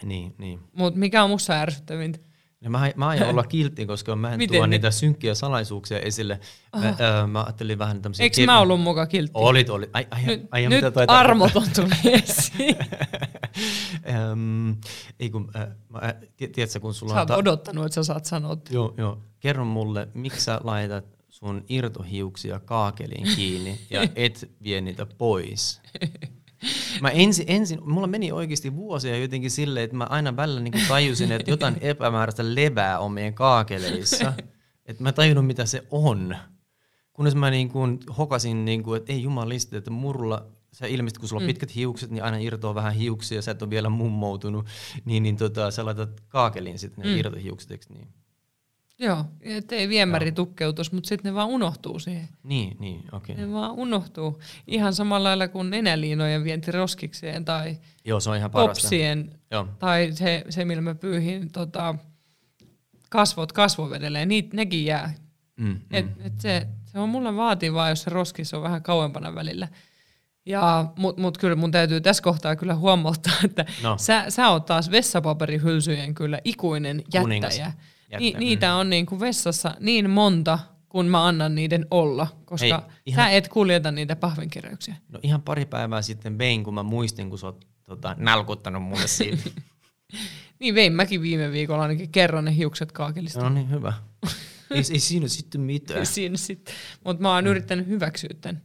[0.02, 0.60] Niin, niin.
[0.72, 2.18] Mutta mikä on musta ärsyttävintä?
[2.62, 6.40] No mä, mä aion olla kiltti, koska mä en Miten tuo niitä synkkiä salaisuuksia esille.
[6.76, 6.84] Mä, oh.
[6.84, 8.24] äh, mä ajattelin vähän tämmöisiä...
[8.24, 9.32] Eikö mä ollut mukaan kiltti?
[9.34, 9.90] Olit, olit.
[9.92, 12.76] Ai, ai, nyt ai, nyt mitä armoton tuli esiin.
[15.20, 17.22] ei kun, äh, mä, äh, tiedätkö, kun sulla sä on...
[17.22, 18.56] Sä ta- odottanut, että sä saat sanoa.
[18.70, 19.18] Joo, joo.
[19.40, 25.80] Kerro mulle, miksi sä laitat sun irtohiuksia kaakeliin kiinni ja et vie niitä pois?
[27.00, 31.32] Mä ensin, ensin, mulla meni oikeasti vuosia jotenkin silleen, että mä aina välillä niin tajusin,
[31.32, 34.32] että jotain epämääräistä levää on meidän kaakeleissa.
[34.86, 36.36] Että mä tajunnut, mitä se on.
[37.12, 41.28] Kunnes mä niin kuin hokasin, niin kuin, että ei jumalista, että murulla sä ilmeisesti, kun
[41.28, 41.46] sulla on mm.
[41.46, 44.66] pitkät hiukset, niin aina irtoaa vähän hiuksia, sä et ole vielä mummoutunut,
[45.04, 47.18] niin, niin tota, sä laitat kaakeliin sitten ne mm.
[47.18, 48.08] irtohiukset, niin?
[48.98, 50.34] Joo, ettei viemäri Joo.
[50.34, 52.28] tukkeutus, mutta sitten ne vaan unohtuu siihen.
[52.42, 53.34] Niin, niin, okei.
[53.34, 53.46] Okay.
[53.46, 54.40] Ne vaan unohtuu.
[54.66, 59.68] Ihan samalla lailla kuin nenäliinojen vienti roskikseen tai Joo, se on ihan popsien, Joo.
[59.78, 61.94] tai se, se, millä mä pyyhin tota,
[63.08, 65.14] kasvot kasvovedelle, niin nekin jää.
[65.56, 65.80] Mm, mm.
[65.90, 69.68] Et, et se, se on mulle vaativaa, jos se roskis on vähän kauempana välillä.
[70.46, 73.98] Ja, mut, mut kyllä mun täytyy tässä kohtaa kyllä huomauttaa, että no.
[73.98, 77.22] sä, sä oot taas vessapaperihylsyjen kyllä ikuinen jättäjä.
[77.22, 77.60] Kuningas.
[78.18, 80.58] Ni, niitä on niin kuin vessassa niin monta,
[80.88, 84.94] kun mä annan niiden olla, koska Hei, ihan, sä et kuljeta niitä pahvinkeräyksiä.
[85.08, 89.06] No ihan pari päivää sitten vein, kun mä muistin, kun sä oot tota, nälkuttanut mulle
[89.06, 89.50] siitä.
[90.60, 93.40] niin vein mäkin viime viikolla ainakin kerran ne hiukset kaakelista.
[93.40, 93.92] No niin, hyvä.
[94.70, 96.00] ei, ei siinä sitten mitään.
[96.00, 96.74] ei siinä sitten.
[97.04, 97.50] Mutta mä oon mm.
[97.50, 98.62] yrittänyt hyväksyä tämän.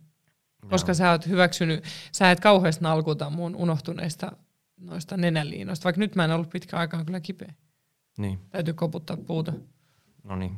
[0.69, 4.31] Koska sä oot hyväksynyt, sä et kauheasti nalkuta mun unohtuneista
[4.77, 7.53] noista nenäliinoista, vaikka nyt mä en ollut pitkä aikaa kyllä kipeä.
[8.17, 8.39] Niin.
[8.49, 9.53] Täytyy koputtaa puuta.
[10.23, 10.57] No niin.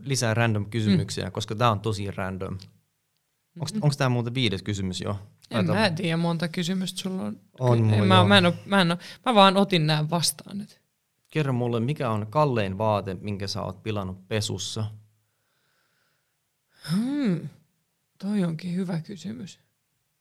[0.00, 1.32] Lisää random kysymyksiä, mm.
[1.32, 2.58] koska tämä on tosi random.
[3.60, 5.18] Onko tämä muuten viides kysymys jo?
[5.50, 7.40] En mä tiedä monta kysymystä sulla on.
[7.60, 10.82] on en, mä, mä, en ole, mä, en ole, mä vaan otin nämä vastaan nyt.
[11.28, 14.84] Kerro mulle, mikä on kallein vaate, minkä sä oot pilannut pesussa?
[16.92, 17.48] Hmm.
[18.18, 19.60] Toi onkin hyvä kysymys.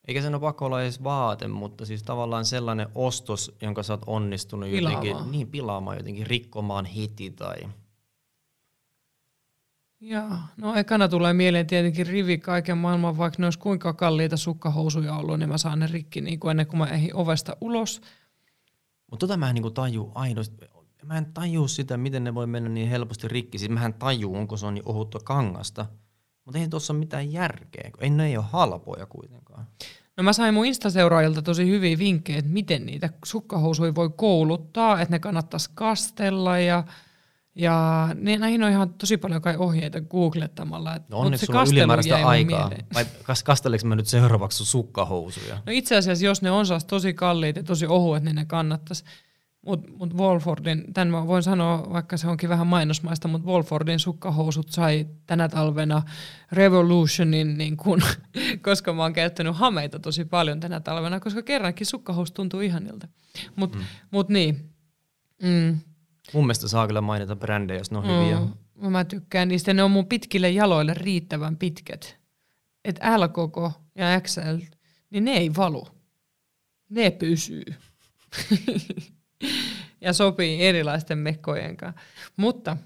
[0.08, 4.02] Eikä sen ole pakko olla edes vaate, mutta siis tavallaan sellainen ostos, jonka sä oot
[4.08, 5.08] onnistunut pilaamaan.
[5.08, 7.58] jotenkin niin, pilaamaan, jotenkin rikkomaan heti tai...
[10.00, 15.16] Joo, no ekana tulee mieleen tietenkin rivi kaiken maailman, vaikka ne olisi kuinka kalliita sukkahousuja
[15.16, 18.02] ollut, niin mä saan ne rikki niin kuin ennen kuin mä ehdin ovesta ulos.
[19.12, 20.66] Mutta tota mä en niin taju aidosti,
[21.06, 23.58] mä en taju sitä, miten ne voi mennä niin helposti rikki.
[23.58, 25.86] Siis mä en taju, onko se on niin ohutta kangasta,
[26.46, 29.68] Mutta ei tuossa ole mitään järkeä, kun ei ne ei ole halpoja kuitenkaan.
[30.18, 35.16] No mä sain mun Insta-seuraajilta tosi hyviä vinkkejä, että miten niitä sukkahousuja voi kouluttaa, että
[35.16, 36.84] ne kannattaisi kastella ja,
[37.56, 41.00] ja ne, näihin on ihan tosi paljon kai ohjeita googlettamalla.
[41.10, 42.68] No onneksi sulla on ylimääräistä aikaa.
[42.68, 42.86] Mieleen.
[42.94, 43.06] Vai
[43.44, 45.56] kasteleks mä nyt seuraavaksi sun sukkahousuja?
[45.56, 49.04] No itse asiassa jos ne on tosi kalliit ja tosi ohuet, niin ne kannattaisi.
[49.66, 54.70] Mutta mut Wolfordin, tämän mä voin sanoa, vaikka se onkin vähän mainosmaista, mutta Wolfordin sukkahousut
[54.70, 56.02] sai tänä talvena
[56.52, 58.02] Revolutionin, niin kun,
[58.66, 63.08] koska mä oon käyttänyt hameita tosi paljon tänä talvena, koska kerrankin sukkahousut tuntuu ihanilta.
[63.56, 63.84] Mutta mm.
[64.12, 64.70] mut niin.
[65.44, 65.80] Mm.
[66.34, 68.10] Mun mielestä saa kyllä mainita brändejä, jos ne on mm.
[68.10, 68.40] hyviä.
[68.90, 72.18] Mä tykkään niistä, ne on mun pitkille jaloille riittävän pitkät.
[72.86, 74.58] Et L koko ja XL,
[75.10, 75.88] niin ne ei valu.
[76.90, 77.64] Ne pysyy.
[80.02, 82.02] ja sopii erilaisten mekkojen kanssa.
[82.38, 82.78] Mutta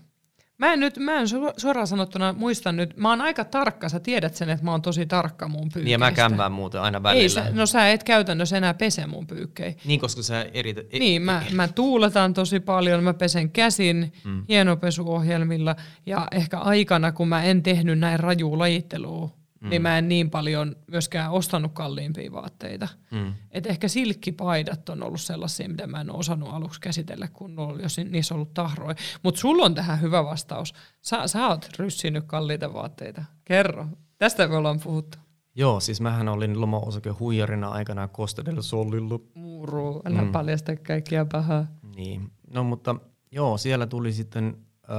[0.58, 1.28] mä en nyt, mä en
[1.58, 5.06] suoraan sanottuna muista nyt, mä oon aika tarkka, sä tiedät sen, että mä oon tosi
[5.06, 5.80] tarkka mun pyykkeistä.
[5.80, 7.22] Niin ja mä kämmään muuten aina välillä.
[7.22, 9.74] Ei, sä, no sä et käytännössä enää pese mun pyykkejä.
[9.86, 10.76] Niin, koska sä eri...
[10.91, 14.43] E- niin, mä, mä tuuletan tosi paljon, mä pesen käsin mm.
[14.49, 15.76] hienopesuohjelmilla
[16.06, 19.30] ja ehkä aikana, kun mä en tehnyt näin rajua lajittelua,
[19.66, 19.70] mm.
[19.70, 22.88] niin mä en niin paljon myöskään ostanut kalliimpia vaatteita.
[23.11, 23.34] Mm.
[23.51, 27.80] Et ehkä silkkipaidat on ollut sellaisia, mitä mä en ole osannut aluksi käsitellä, kun on,
[27.82, 28.95] jos niissä on ollut tahroja.
[29.24, 30.74] Mutta sulla on tähän hyvä vastaus.
[31.01, 33.24] Sä, sä oot ryssinyt kalliita vaatteita.
[33.45, 33.88] Kerro.
[34.18, 35.18] Tästä me ollaan puhuttu.
[35.55, 39.20] Joo, siis mähän olin loma-osake huijarina aikanaan Costa Solilla.
[39.34, 40.32] Muru, älä mm.
[40.32, 41.68] paljasta kaikkia pahaa.
[41.95, 42.95] Niin, no mutta
[43.32, 44.57] joo, siellä tuli sitten
[44.89, 44.95] öö,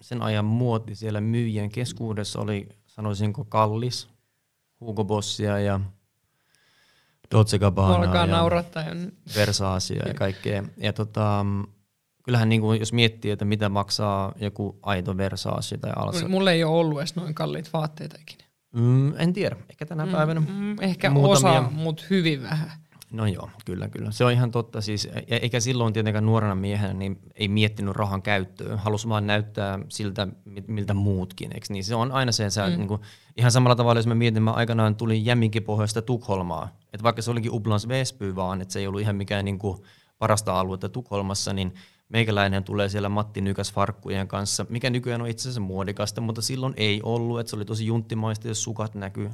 [0.00, 2.68] sen ajan muoti siellä myyjien keskuudessa oli
[3.00, 4.08] sanoisinko kallis,
[4.80, 5.80] Hugo Bossia ja
[7.30, 8.50] Dolce Gabbana ja
[9.36, 10.64] Versaasia ja kaikkea.
[10.76, 11.46] Ja tota,
[12.24, 16.28] kyllähän niin kuin, jos miettii, että mitä maksaa joku aito Versace tai Alsa.
[16.28, 18.44] Mulla ei ole ollut edes noin kalliit vaatteita ikinä.
[18.74, 20.40] Mm, en tiedä, ehkä tänä mm, päivänä.
[20.40, 21.60] Mm, ehkä muutamia.
[21.60, 22.70] osa, mutta hyvin vähän.
[23.10, 24.10] No joo, kyllä, kyllä.
[24.10, 24.80] Se on ihan totta.
[24.80, 28.76] Siis, e- eikä silloin tietenkään nuorena miehenä niin ei miettinyt rahan käyttöä.
[28.76, 30.28] Halusi vaan näyttää siltä,
[30.66, 31.52] miltä muutkin.
[31.54, 31.66] Eikö?
[31.70, 32.76] Niin se on aina se, että mm.
[32.76, 33.00] niin kuin,
[33.36, 36.68] ihan samalla tavalla, jos mä mietin, mä aikanaan tulin Jäminkipohjasta Tukholmaa.
[36.92, 39.78] Että vaikka se olikin Ublans Vesby vaan, että se ei ollut ihan mikään niin kuin,
[40.18, 41.74] parasta aluetta Tukholmassa, niin
[42.08, 46.74] meikäläinen tulee siellä Matti Nykäs farkkujen kanssa, mikä nykyään on itse asiassa muodikasta, mutta silloin
[46.76, 49.30] ei ollut, että se oli tosi junttimaista, jos sukat näkyy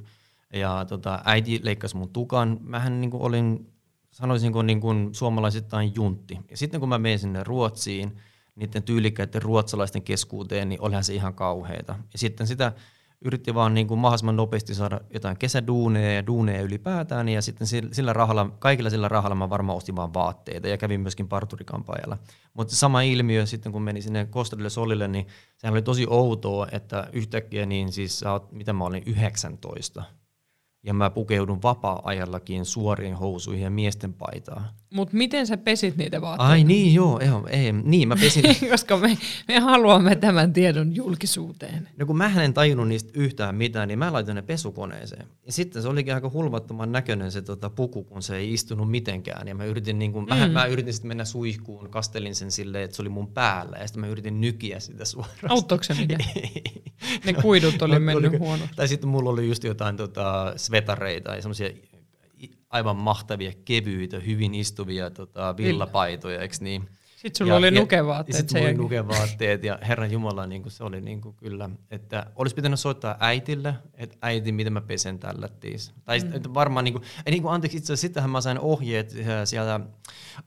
[0.52, 2.58] ja tota, äiti leikkasi mun tukan.
[2.62, 3.72] Mähän niin kuin olin,
[4.10, 6.38] sanoisinko niin kuin suomalaisittain juntti.
[6.50, 8.16] Ja sitten kun mä menin sinne Ruotsiin,
[8.56, 11.94] niiden tyylikkäiden ruotsalaisten keskuuteen, niin olihan se ihan kauheita.
[12.12, 12.72] Ja sitten sitä
[13.24, 18.12] yritti vaan niin kuin mahdollisimman nopeasti saada jotain kesäduuneja ja duuneja ylipäätään, ja sitten sillä
[18.12, 22.18] rahalla, kaikilla sillä rahalla mä varmaan ostin vaan vaatteita, ja kävin myöskin parturikampaajalla.
[22.54, 25.26] Mutta sama ilmiö sitten, kun menin sinne Kostadille Solille, niin
[25.56, 30.02] sehän oli tosi outoa, että yhtäkkiä niin siis mitä mä olin, 19,
[30.86, 34.68] ja mä pukeudun vapaa-ajallakin suoriin housuihin ja miesten paitaan.
[34.94, 36.50] Mutta miten sä pesit niitä vaatteita?
[36.50, 38.44] Ai niin, joo, ei, ei niin mä pesin.
[38.70, 39.18] Koska me,
[39.48, 41.88] me haluamme tämän tiedon julkisuuteen.
[41.98, 45.26] No kun mä en tajunnut niistä yhtään mitään, niin mä laitoin ne pesukoneeseen.
[45.46, 49.48] Ja sitten se olikin aika hulvattoman näköinen se tota, puku, kun se ei istunut mitenkään.
[49.48, 50.28] Ja mä yritin, niin kun, mm.
[50.36, 53.76] mä, mä yritin sitten mennä suihkuun, kastelin sen silleen, että se oli mun päällä.
[53.76, 55.50] Ja sitten mä yritin nykiä sitä suoraan.
[55.50, 55.94] Auttoiko se
[57.24, 58.68] ne kuidut oli mennyt huono.
[58.76, 61.70] Tai sitten mulla oli just jotain tota, svetareita ja semmoisia
[62.68, 66.88] aivan mahtavia, kevyitä, hyvin istuvia tota, villapaitoja, eikö niin?
[67.16, 68.36] Sitten sulla ja, oli nukevaatteet.
[68.36, 72.26] Sitten mulla oli nukevaatteet ja Herran Jumala niin kuin se oli niin kuin kyllä, että
[72.36, 75.94] olisi pitänyt soittaa äitille, että äiti, miten mä pesen tällä tiis.
[76.04, 76.32] Tai mm.
[76.32, 79.26] että varmaan, niin kuin, ei niin kuin, anteeksi itse asiassa, sittenhän mä sain ohjeet äh,
[79.44, 79.80] sieltä,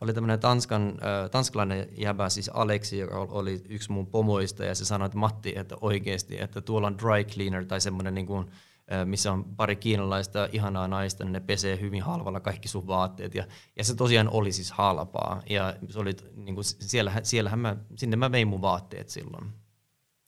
[0.00, 4.84] oli tämmöinen tanskan, äh, tanskalainen jäbä, siis Aleksi, joka oli yksi mun pomoista ja se
[4.84, 8.46] sanoi, että Matti, että oikeasti, että tuolla on dry cleaner tai semmoinen niin kuin,
[9.04, 13.34] missä on pari kiinalaista ihanaa naista, niin ne pesee hyvin halvalla kaikki sun vaatteet.
[13.34, 15.42] Ja, ja se tosiaan oli siis halpaa.
[15.50, 19.52] Ja se oli, niin kuin, siellähän, siellähän mä, sinne mä vein mun vaatteet silloin.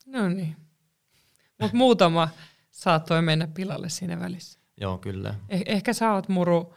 [0.05, 0.55] No niin.
[1.61, 2.29] Mutta muutama
[2.71, 4.59] saattoi mennä pilalle siinä välissä.
[4.77, 5.35] Joo, kyllä.
[5.51, 6.75] Eh- ehkä sä oot muru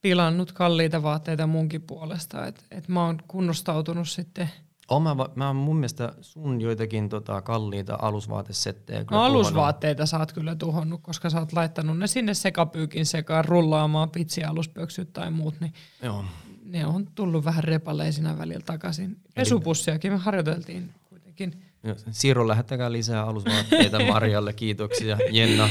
[0.00, 4.50] pilannut kalliita vaatteita munkin puolesta, että et mä oon kunnostautunut sitten–
[4.90, 9.04] Oon mä, mä oon mun mielestä sun joitakin tota, kalliita alusvaatesettejä.
[9.10, 14.10] No alusvaatteita sä oot kyllä tuhonnut, koska sä oot laittanut ne sinne sekapyykin sekaan rullaamaan
[14.10, 15.72] pitsialuspöksyt tai muut, niin
[16.02, 16.24] Joo.
[16.64, 19.16] ne on tullut vähän repaleisina välillä takaisin.
[19.34, 21.62] Pesupussiakin me harjoiteltiin kuitenkin.
[22.10, 25.18] Siiro, lähettäkää lisää alusvaatteita Marjalle, kiitoksia.
[25.30, 25.68] Jenna.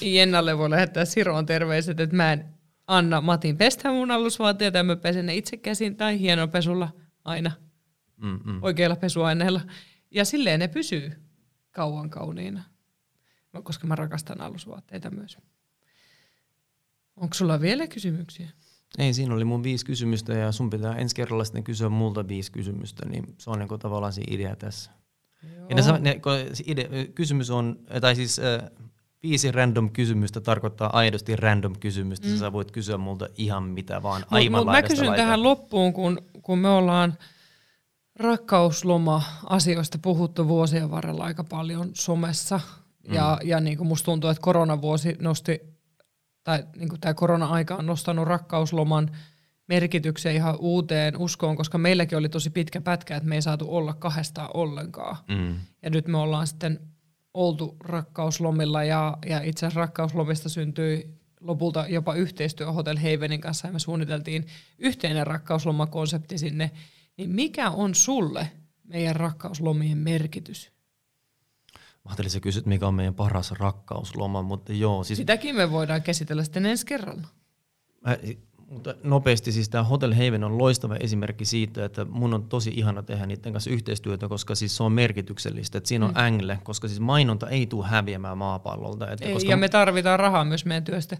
[0.00, 2.44] Jennalle voi lähettää Siroon terveiset, että mä en
[2.86, 6.88] anna Matin pestä mun alusvaatteita ja mä pesen ne itse käsin tai hienopesulla
[7.24, 7.50] aina
[8.20, 8.62] mm, mm.
[8.62, 9.60] oikeilla pesuaineilla.
[10.10, 11.12] Ja silleen ne pysyy
[11.70, 12.64] kauan kauniina.
[13.62, 15.38] koska mä rakastan alusvaatteita myös.
[17.16, 18.50] Onko sulla vielä kysymyksiä?
[18.98, 22.52] Ei, siinä oli mun viisi kysymystä ja sun pitää ensi kerralla sitten kysyä multa viisi
[22.52, 24.90] kysymystä, niin se on niin tavallaan se idea tässä.
[25.56, 25.66] Joo.
[25.68, 26.20] Ja ne, ne,
[26.52, 28.70] se idea, kysymys on, tai siis äh,
[29.22, 32.28] viisi random kysymystä tarkoittaa aidosti random kysymystä.
[32.28, 32.36] Mm.
[32.36, 35.24] Sä voit kysyä multa ihan mitä vaan, aivan mut, mut Mä kysyn laitaa.
[35.24, 37.14] tähän loppuun, kun, kun me ollaan
[38.20, 42.60] rakkausloma-asioista puhuttu vuosien varrella aika paljon somessa.
[43.08, 43.14] Mm.
[43.14, 45.60] Ja, ja niin kuin musta tuntuu, että koronavuosi nosti,
[46.44, 49.10] tai niin kuin tämä korona-aika on nostanut rakkausloman
[49.68, 53.94] merkityksen ihan uuteen uskoon, koska meilläkin oli tosi pitkä pätkä, että me ei saatu olla
[53.94, 55.16] kahdestaan ollenkaan.
[55.28, 55.56] Mm.
[55.82, 56.80] Ja nyt me ollaan sitten
[57.34, 63.72] oltu rakkauslomilla ja, ja itse asiassa rakkauslomista syntyi lopulta jopa yhteistyö Hotel Havenin kanssa ja
[63.72, 64.46] me suunniteltiin
[64.78, 66.70] yhteinen rakkauslomakonsepti sinne.
[67.16, 68.50] Niin mikä on sulle
[68.84, 70.72] meidän rakkauslomien merkitys?
[71.74, 75.04] Mä ajattelin, että kysyt, mikä on meidän paras rakkausloma, mutta joo.
[75.04, 75.16] Siis...
[75.16, 77.26] Sitäkin me voidaan käsitellä sitten ensi kerralla.
[78.06, 78.18] Mä,
[78.70, 83.02] mutta nopeasti siis tämä Hotel Haven on loistava esimerkki siitä, että mun on tosi ihana
[83.02, 85.78] tehdä niiden kanssa yhteistyötä, koska siis se on merkityksellistä.
[85.78, 86.20] Että siinä on mm.
[86.20, 89.10] angle, koska siis mainonta ei tule häviämään maapallolta.
[89.10, 91.16] Että ei, koska ja me tarvitaan rahaa myös meidän työstä.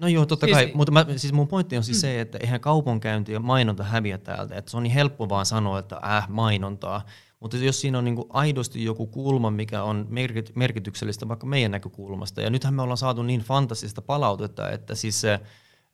[0.00, 2.00] No joo, totta siis, kai, mutta mä, siis mun pointti on siis mm.
[2.00, 4.54] se, että eihän kaupankäynti ja mainonta häviä täältä.
[4.56, 7.06] Että se on niin helppo vaan sanoa, että äh, mainontaa.
[7.40, 10.06] Mutta jos siinä on niinku aidosti joku kulma, mikä on
[10.54, 15.40] merkityksellistä vaikka meidän näkökulmasta, ja nythän me ollaan saatu niin fantastista palautetta, että siis se,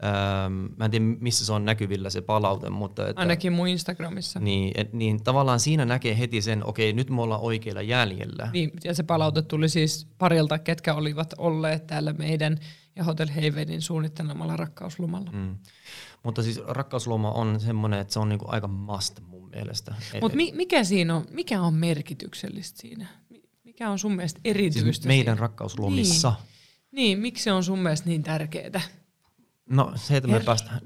[0.05, 3.09] Öö, mä en tiedä, missä se on näkyvillä se palaute, mutta...
[3.09, 4.41] Että, Ainakin mun Instagramissa.
[4.41, 8.51] Niin, et, niin tavallaan siinä näkee heti sen, okei, nyt me ollaan oikeilla jäljellä.
[8.53, 12.59] Niin, ja se palaute tuli siis parilta, ketkä olivat olleet täällä meidän
[12.97, 15.31] ja Hotel Havenin suunnittelemalla rakkauslomalla.
[15.33, 15.57] Mm.
[16.23, 19.95] Mutta siis rakkausloma on semmoinen, että se on niinku aika must mun mielestä.
[20.21, 23.07] Mutta mi- mikä siinä on, mikä on merkityksellistä siinä?
[23.65, 25.41] Mikä on sun mielestä erityistä siis meidän siinä?
[25.41, 26.29] rakkauslomissa.
[26.31, 26.47] Niin.
[26.93, 28.81] niin, miksi se on sun mielestä niin tärkeää?
[29.71, 30.81] No se, että me päästään,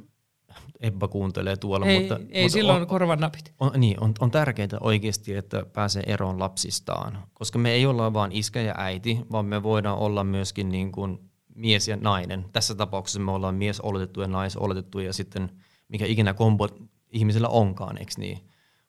[0.81, 2.21] Ebba kuuntelee tuolla, ei, mutta...
[2.31, 3.53] Ei mutta silloin on, korvan napit.
[3.61, 8.33] On, niin, on, on tärkeää oikeasti, että pääsee eroon lapsistaan, koska me ei olla vain
[8.33, 11.30] iskä ja äiti, vaan me voidaan olla myöskin niin kuin
[11.61, 12.45] mies ja nainen.
[12.53, 15.51] Tässä tapauksessa me ollaan mies oletettu ja nais oletettu ja sitten
[15.89, 16.69] mikä ikinä kombo
[17.13, 18.39] ihmisellä onkaan, eikö niin?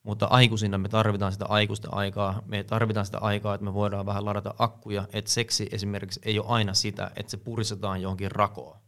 [0.04, 4.26] Mutta aikuisina me tarvitaan sitä aikuista aikaa, me tarvitaan sitä aikaa, että me voidaan vähän
[4.26, 8.82] ladata akkuja, että seksi esimerkiksi ei ole aina sitä, että se puristetaan johonkin rakoon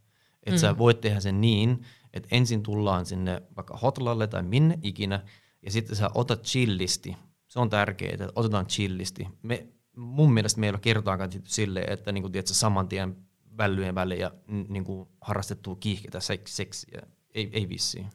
[0.44, 0.60] että mm.
[0.60, 1.82] sä voit tehdä sen niin,
[2.12, 5.20] että ensin tullaan sinne vaikka hotlalle tai minne ikinä,
[5.62, 7.16] ja sitten sä otat chillisti.
[7.46, 9.28] Se on tärkeää, että otetaan chillisti.
[9.42, 9.66] Me,
[9.96, 13.16] mun mielestä meillä on kertaakaan silleen, että niin kuin, tiedätkö, saman tien
[13.58, 14.30] vällyjen väliin ja
[14.68, 17.02] niin kuin, harrastettu kiihkeitä seksiä.
[17.34, 18.06] Ei, ei vissiin.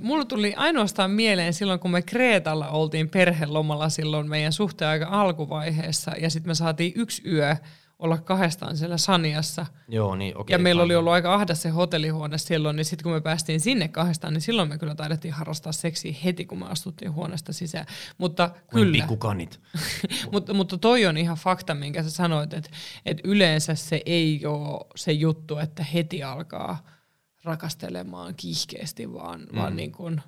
[0.00, 6.10] Mulla tuli ainoastaan mieleen silloin, kun me Kreetalla oltiin perhelomalla silloin meidän suhteen aika alkuvaiheessa,
[6.20, 7.56] ja sitten me saatiin yksi yö
[8.00, 9.66] olla kahdestaan siellä Saniassa.
[9.88, 10.40] Joo, niin okei.
[10.40, 13.60] Okay, ja meillä oli ollut aika ahdas se hotellihuone silloin, niin sitten kun me päästiin
[13.60, 17.86] sinne kahdestaan, niin silloin me kyllä taidettiin harrastaa seksiä heti, kun me astuttiin huoneesta sisään.
[18.18, 18.92] Mutta Kuin kyllä.
[18.92, 19.60] pikkukanit.
[20.32, 22.70] mutta, mutta toi on ihan fakta, minkä sä sanoit, että,
[23.06, 26.86] että yleensä se ei ole se juttu, että heti alkaa
[27.44, 29.58] rakastelemaan kiihkeästi, vaan, mm.
[29.58, 30.22] vaan niin kuin,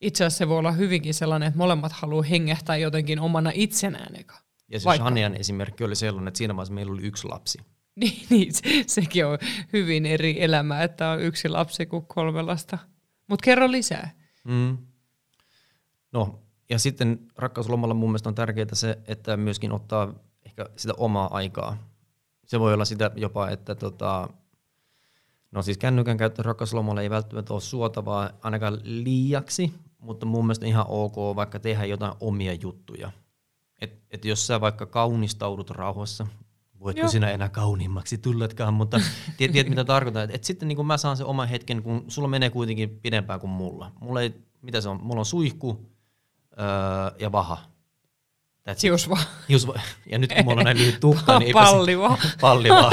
[0.00, 4.41] itse asiassa se voi olla hyvinkin sellainen, että molemmat haluaa hengähtää jotenkin omana itsenään eka.
[4.72, 5.04] Ja se Vaikka.
[5.04, 7.58] Shanian esimerkki oli sellainen, että siinä vaiheessa meillä oli yksi lapsi.
[7.96, 9.38] Niin, niin se, sekin on
[9.72, 12.78] hyvin eri elämä, että on yksi lapsi kuin kolme lasta.
[13.26, 14.10] Mutta kerro lisää.
[14.44, 14.78] Mm.
[16.12, 20.14] No, ja sitten rakkauslomalla mun mielestä on tärkeää se, että myöskin ottaa
[20.46, 21.76] ehkä sitä omaa aikaa.
[22.46, 24.28] Se voi olla sitä jopa, että tota,
[25.50, 30.86] no siis kännykän käyttö rakkauslomalla ei välttämättä ole suotavaa ainakaan liiaksi, mutta mun mielestä ihan
[30.88, 33.12] ok vaikka tehdä jotain omia juttuja–
[33.82, 36.26] että et jos sä vaikka kaunistaudut rauhassa,
[36.80, 37.08] voitko Joo.
[37.08, 39.00] sinä enää kauniimmaksi tulletkaan, mutta
[39.36, 40.22] tiedät, tiedät mitä tarkoitan.
[40.22, 43.40] Että et sitten niin kun mä saan sen oman hetken, kun sulla menee kuitenkin pidempään
[43.40, 43.92] kuin mulla.
[44.00, 45.02] Mulla ei, mitä se on?
[45.02, 45.90] Mulla on suihku
[46.60, 46.66] öö,
[47.18, 47.58] ja vaha.
[48.70, 49.24] That's Hius vaan.
[49.48, 52.18] Hius va- ja nyt kun mulla on näin lyhyt tukka, niin palli vaan.
[52.40, 52.92] palli vaan.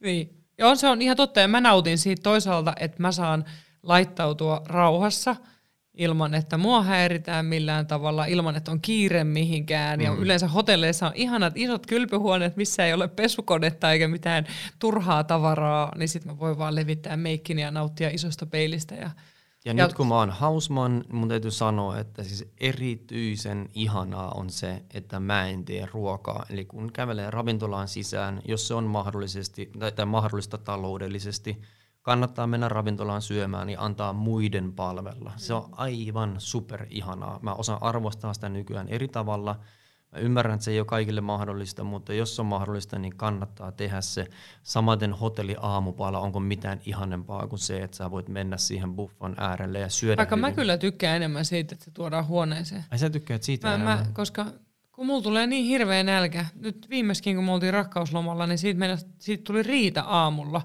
[0.00, 0.44] niin.
[0.58, 1.40] Joo, se on ihan totta.
[1.40, 3.44] Ja mä nautin siitä toisaalta, että mä saan
[3.82, 5.36] laittautua rauhassa–
[5.98, 9.98] ilman, että mua häiritään millään tavalla, ilman, että on kiire mihinkään.
[9.98, 10.04] Mm.
[10.04, 14.46] Ja yleensä hotelleissa on ihanat isot kylpyhuoneet, missä ei ole pesukonetta eikä mitään
[14.78, 18.94] turhaa tavaraa, niin sitten mä voin vaan levittää meikkin ja nauttia isosta peilistä.
[18.94, 19.10] Ja, ja,
[19.64, 24.82] ja nyt kun mä oon hausman, mun täytyy sanoa, että siis erityisen ihanaa on se,
[24.94, 26.46] että mä en tee ruokaa.
[26.50, 31.58] Eli kun kävelee ravintolaan sisään, jos se on mahdollisesti tai, tai mahdollista taloudellisesti–
[32.02, 35.32] kannattaa mennä ravintolaan syömään, niin antaa muiden palvella.
[35.36, 37.38] Se on aivan super ihanaa.
[37.42, 39.60] Mä osaan arvostaa sitä nykyään eri tavalla.
[40.12, 44.00] Mä ymmärrän, että se ei ole kaikille mahdollista, mutta jos on mahdollista, niin kannattaa tehdä
[44.00, 44.26] se.
[44.62, 49.78] Samaten hotelli aamupala, onko mitään ihanempaa kuin se, että sä voit mennä siihen buffon äärelle
[49.78, 50.50] ja syödä Vaikka hyvin.
[50.50, 52.84] mä kyllä tykkään enemmän siitä, että se tuodaan huoneeseen.
[52.90, 54.14] Ai sä tykkäät siitä Mä, mä, enemmän?
[54.14, 54.46] koska
[54.92, 58.96] kun mulla tulee niin hirveä nälkä, nyt viimeiskin kun me oltiin rakkauslomalla, niin siitä, mennä,
[59.18, 60.62] siitä tuli riita aamulla,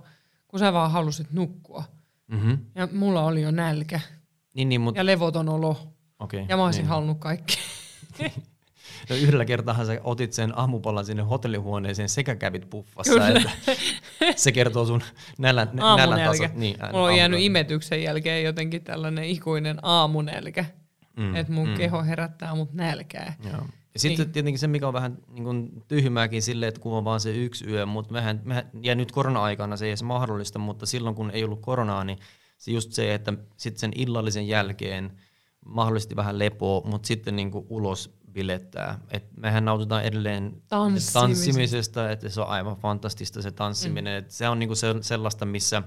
[0.54, 1.84] kun sä vaan halusit nukkua.
[2.28, 2.58] Mm-hmm.
[2.76, 4.00] Ja mulla oli jo nälkä
[4.56, 5.94] Niin, niin, mutta ja levoton olo.
[6.20, 6.90] okay, Ja mä olisin niin.
[6.90, 7.58] halunnut kaikkea.
[9.10, 13.14] No yhdellä kertaa sä otit sen aamupalan sinne hotellihuoneeseen sekä kävit buffassa.
[13.14, 13.52] Kyllä.
[14.22, 15.02] Että se kertoo sun
[15.38, 16.44] nälän, nälän Aamunälkä.
[16.44, 16.60] taso.
[16.60, 20.66] Niin, Mulla on jäänyt imetyksen jälkeen jotenkin tällainen ikuinen aamunälkä.
[21.18, 21.76] Mm, että mun mm.
[21.76, 23.36] keho herättää mut nälkää.
[23.52, 23.66] Joo.
[23.94, 24.34] Ja sitten Niin.
[24.34, 27.66] tietenkin se, mikä on vähän niin kuin tyhmääkin silleen, että kun on vaan se yksi
[27.70, 31.44] yö, mutta mehän, mehän, ja nyt korona-aikana se ei edes mahdollista, mutta silloin kun ei
[31.44, 32.18] ollut koronaa, niin
[32.58, 35.12] se just se, että sitten sen illallisen jälkeen
[35.66, 39.00] mahdollisesti vähän lepoa, mutta sitten niin kuin ulos bilettää.
[39.12, 41.20] Et mehän nautitaan edelleen Tanssimisesta.
[41.20, 44.14] tanssimisesta, että se on aivan fantastista se tanssiminen.
[44.14, 44.26] Mm.
[44.26, 45.84] Et se on niinku se, sellaista, missä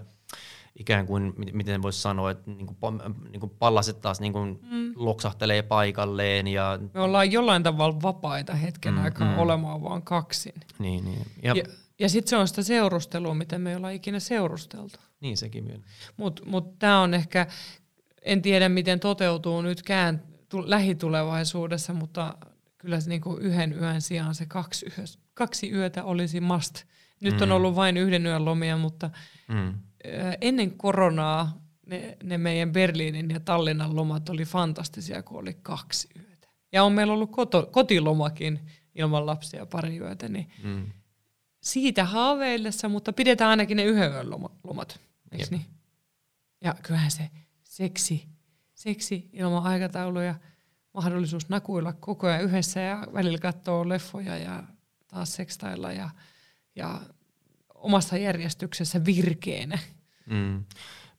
[0.79, 4.93] ikään kuin, mi- miten voisi sanoa, että niinku, pa- niinku pallaset taas niinku mm.
[4.97, 9.39] loksahtelee paikalleen ja Me ollaan jollain tavalla vapaita hetken Mm, aikaa mm.
[9.39, 10.55] olemaan vaan kaksin.
[10.79, 11.27] niin, niin.
[11.43, 11.63] Ja, Ja,
[11.99, 14.99] ja sitten se on sitä seurustelua, mitä me ei olla ikinä seurusteltu.
[15.21, 15.83] niin sekin vielä.
[16.17, 17.47] Mutta mut tämä on ehkä,
[18.23, 22.35] en tiedä miten toteutuu nytkään tu- lähitulevaisuudessa, mutta
[22.79, 25.05] kyllä se niinku yhden yön sijaan se kaksi, yö,
[25.35, 26.85] kaksi yötä olisi must.
[27.21, 27.55] Nyt on Mm.
[27.55, 29.11] ollut vain yhden yön lomia, mutta
[29.49, 29.75] Mm.
[30.41, 36.49] Ennen koronaa ne, ne meidän Berliinin ja Tallinnan lomat oli fantastisia, kun oli kaksi yötä.
[36.73, 38.61] Ja on meillä ollut koto, kotilomakin
[38.95, 40.87] ilman lapsia pari yötä, niin Mm.
[41.61, 45.01] siitä haaveillessa, mutta pidetään ainakin ne yhden yön loma- lomat.
[45.33, 45.67] Eikö niin?
[46.65, 47.31] Ja kyllähän se
[47.63, 48.25] seksi,
[48.75, 50.35] seksi ilman aikatauluja,
[50.95, 54.63] mahdollisuus nakuilla koko ajan yhdessä ja välillä katsoa leffoja ja
[55.09, 56.11] taas sekstailla ja,
[56.77, 57.01] ja
[57.75, 59.79] omassa järjestyksessä virkeänä.
[60.31, 60.65] Mm.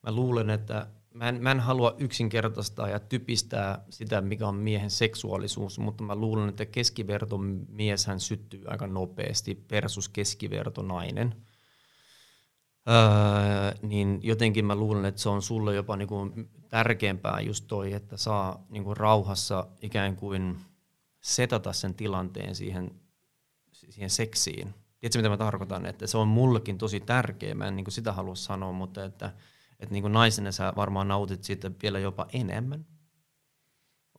[0.04, 4.90] Mä luulen, että mä en, mä en halua yksinkertaistaa ja typistää sitä, mikä on miehen
[4.90, 7.38] seksuaalisuus, mutta mä luulen, että keskiverto
[7.68, 11.36] mieshän syttyy aika nopeasti versus keskiverto nainen.
[12.90, 16.32] Öö, niin jotenkin mä luulen, että se on sulle jopa niinku
[16.70, 20.58] tärkeämpää just toi, että saa niinku rauhassa ikään kuin
[21.22, 22.92] setata sen tilanteen siihen,
[23.72, 24.74] siihen seksiin.
[25.10, 25.86] Tiedätkö, mitä mä tarkoitan?
[25.86, 29.34] Että se on mullekin tosi tärkeä, mä en niin sitä halua sanoa, mutta että,
[29.80, 32.86] että niin naisena sä varmaan nautit siitä vielä jopa enemmän.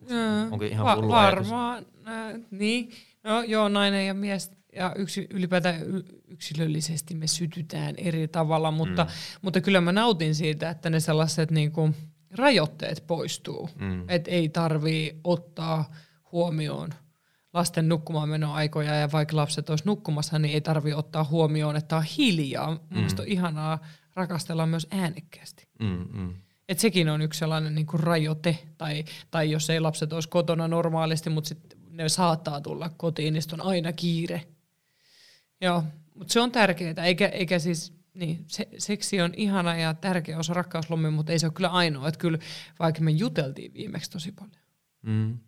[0.00, 1.08] Onko, Öö, onko ihan Va-?
[1.08, 2.90] Varmaan, äh, niin.
[3.24, 5.80] No joo, nainen ja mies ja yksi, ylipäätään
[6.28, 9.10] yksilöllisesti me sytytään eri tavalla, mutta, mm.
[9.42, 11.94] mutta kyllä mä nautin siitä, että ne sellaiset niinku
[12.30, 13.70] rajoitteet poistuu.
[13.80, 14.04] Mm.
[14.08, 15.90] Et ei tarvii ottaa
[16.32, 16.94] huomioon
[17.52, 22.04] lasten nukkumaan menoaikoja ja vaikka lapset olisi nukkumassa, niin ei tarvii ottaa huomioon, että on
[22.18, 22.74] hiljaa.
[22.74, 22.80] Mm.
[22.90, 23.78] Mielestäni on ihanaa
[24.14, 25.68] rakastella myös äänekkäästi.
[25.80, 26.34] Mm, mm.
[26.68, 30.68] Et sekin on yksi sellainen niin kuin rajoite, tai, tai jos ei lapset olisi kotona
[30.68, 34.44] normaalisti, mutta sitten ne saattaa tulla kotiin, niin sit on aina kiire.
[35.60, 35.84] Joo,
[36.14, 40.54] mutta se on tärkeää, eikä, eikä siis, niin, se, seksi on ihana ja tärkeä osa
[40.54, 42.08] rakkauslomia, mutta ei se ole kyllä ainoa.
[42.08, 42.38] Että kyllä,
[42.78, 44.67] vaikka me juteltiin viimeksi tosi paljon.
[45.02, 45.12] Mm.
[45.12, 45.38] Mm.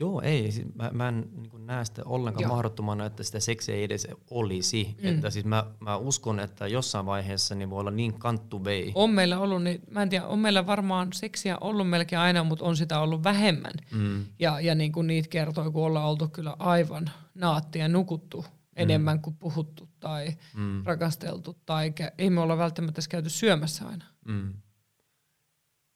[0.00, 0.52] Joo, ei.
[0.52, 2.50] siis Mä, mä en niin näe sitä ollenkaan Joo.
[2.52, 4.96] mahdottomana, että sitä seksiä ei edes olisi.
[5.02, 5.08] Mm.
[5.08, 8.92] Että siis mä, mä uskon, että jossain vaiheessa niin voi olla niin kanttu vei.
[8.94, 12.64] On meillä ollut, niin, mä en tiedä, on meillä varmaan seksiä ollut melkein aina, mutta
[12.64, 13.72] on sitä ollut vähemmän.
[13.92, 14.24] Mm.
[14.38, 18.44] Ja, ja niin kuin niitä kertoi, kun ollaan oltu kyllä aivan naatti ja nukuttu
[18.76, 20.82] enemmän kuin puhuttu tai Mm.
[20.84, 21.56] rakasteltu.
[21.66, 24.04] Tai ei me olla välttämättä käyty syömässä aina.
[24.24, 24.52] Mm.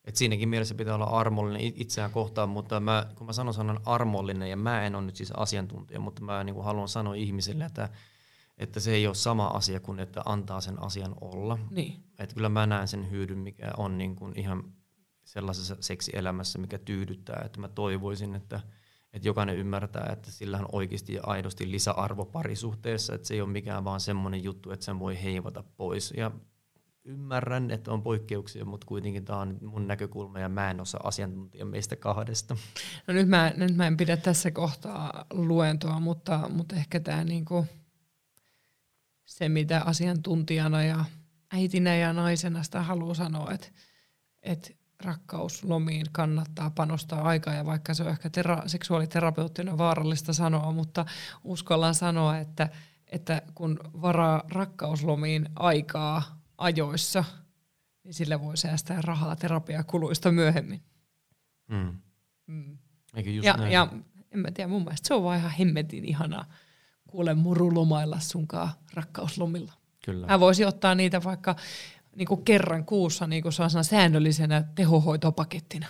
[0.09, 3.81] Et siinäkin mielessä pitää olla armollinen it- itseään kohtaan, mutta mä, kun mä sanon sanan
[3.87, 7.89] armollinen, ja mä en ole nyt siis asiantuntija, mutta mä niin haluan sanoa ihmisille, että,
[8.59, 11.59] että se ei ole sama asia kuin että antaa sen asian olla.
[11.71, 12.05] Niin.
[12.19, 14.65] Et kyllä mä näen sen hyödyn, mikä on niin kuin ihan
[15.25, 17.43] sellaisessa seksielämässä, mikä tyydyttää.
[17.45, 18.61] Että mä toivoisin, että,
[19.13, 23.51] että jokainen ymmärtää, että sillä on oikeasti ja aidosti lisäarvo parisuhteessa, että se ei ole
[23.51, 26.15] mikään vaan semmoinen juttu, että sen voi heivata pois.
[26.17, 26.31] Ja
[27.05, 31.65] ymmärrän, että on poikkeuksia, mutta kuitenkin tämä on mun näkökulma ja mä en osaa asiantuntija
[31.65, 32.57] meistä kahdesta.
[33.07, 37.67] No nyt mä, nyt mä en pidä tässä kohtaa luentoa, mutta, mutta ehkä tämä niinku,
[39.25, 41.05] se, mitä asiantuntijana ja
[41.53, 43.69] äitinä ja naisena sitä haluaa sanoa, että
[44.43, 51.07] et rakkauslomiin kannattaa panostaa aikaa ja vaikka se on ehkä tera- seksuaaliterapeuttinen vaarallista sanoa, mutta
[51.45, 52.69] uskallan sanoa, että,
[53.07, 57.25] että kun varaa rakkauslomiin aikaa ajoissa,
[58.05, 60.83] niin sillä voi säästää rahaa terapiakuluista myöhemmin.
[61.69, 61.99] Mm.
[62.47, 62.79] Mm.
[63.15, 63.73] Eikö just Ja, näin?
[63.73, 63.89] ja
[64.31, 66.45] En mä tiedä, mun mielestä se on vaan ihan hemmetin ihanaa
[67.07, 69.73] kuule muru lomailla sunkaan rakkauslomilla.
[70.05, 70.27] Kyllä.
[70.27, 71.57] Mä voisin ottaa niitä vaikka
[72.17, 73.53] niin kuin kerran kuussa niin kuin
[73.83, 75.87] säännöllisenä tehohoitopakettina.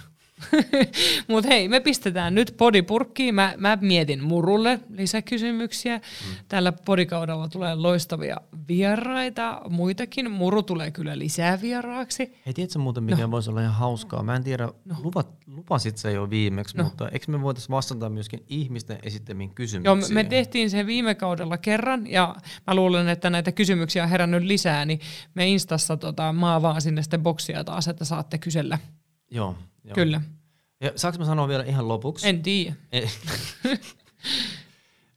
[1.29, 3.35] Mutta hei, me pistetään nyt podipurkkiin.
[3.35, 5.97] Mä, mä mietin Murulle lisäkysymyksiä.
[5.97, 6.37] Mm.
[6.49, 8.37] Tällä podikaudella tulee loistavia
[8.69, 10.31] vieraita, muitakin.
[10.31, 12.35] Muru tulee kyllä lisää vieraaksi.
[12.47, 13.31] Hei, tiedätkö muuten, mikä no.
[13.31, 14.23] voisi olla ihan hauskaa?
[14.23, 14.97] Mä en tiedä, no.
[15.03, 16.85] lupat, lupasit se jo viimeksi, no.
[16.85, 20.15] mutta eikö me voitaisiin vastata myöskin ihmisten esittämiin kysymyksiin?
[20.15, 22.37] Joo, me tehtiin se viime kaudella kerran, ja
[22.67, 25.01] mä luulen, että näitä kysymyksiä on herännyt lisää, niin
[25.35, 28.79] me Instassa tota, maa vaan sinne sitten boksia taas, että saatte kysellä.
[29.31, 29.57] Joo.
[29.89, 29.95] Joo.
[29.95, 30.21] Kyllä.
[30.81, 32.29] Ja saanko mä sanoa vielä ihan lopuksi?
[32.29, 32.75] En tiedä.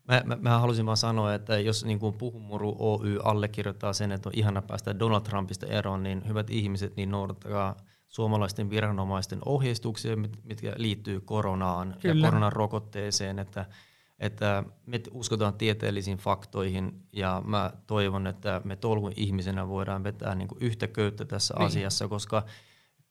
[0.08, 4.30] mä, mä, mä halusin vaan sanoa, että jos niin kuin Puhumuru Oy allekirjoittaa sen, että
[4.30, 10.74] on ihana päästä Donald Trumpista eroon, niin hyvät ihmiset, niin noudattakaa suomalaisten viranomaisten ohjeistuksia, mitkä
[10.78, 12.26] liittyy koronaan Kyllä.
[12.26, 13.66] ja koronan rokotteeseen, että,
[14.20, 20.48] että me uskotaan tieteellisiin faktoihin ja mä toivon, että me tolkun ihmisenä voidaan vetää niin
[20.48, 21.66] kuin yhtä köyttä tässä niin.
[21.66, 22.44] asiassa, koska–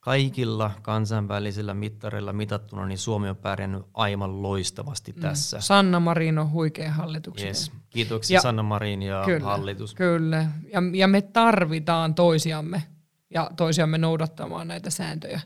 [0.01, 5.21] kaikilla kansainvälisillä mittareilla mitattuna, niin Suomi on pärjännyt aivan loistavasti mm.
[5.21, 5.61] tässä.
[5.61, 7.43] Sanna Marin on huikea hallitus.
[7.43, 7.73] Yes.
[7.91, 9.95] Kiitoksia ja, Sanna Marin ja kyllä, hallitus.
[9.95, 12.83] Kyllä, ja, ja me tarvitaan toisiamme
[13.31, 15.41] ja toisiamme noudattamaan näitä sääntöjä.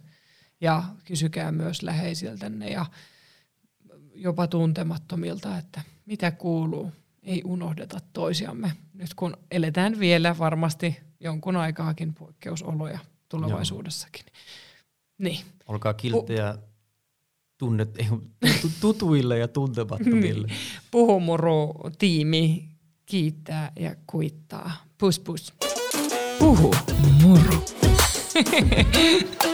[0.61, 2.86] Ja kysykää myös läheisiltänne ja
[4.14, 6.92] jopa tuntemattomilta, että mitä kuuluu.
[7.22, 12.98] Ei unohdeta toisiamme, nyt kun eletään vielä varmasti jonkun aikaakin poikkeusoloja
[13.28, 14.26] tulevaisuudessakin.
[15.18, 15.46] Niin.
[15.66, 16.58] Olkaa kilttejä
[17.58, 17.98] tunnet,
[18.80, 20.46] tutuille ja tuntemattomille.
[20.46, 20.58] Niin.
[20.90, 22.68] Puhumuru-tiimi
[23.06, 24.72] kiittää ja kuittaa.
[24.98, 25.52] Pus pus.
[26.38, 26.74] Puhu
[27.22, 27.64] muru.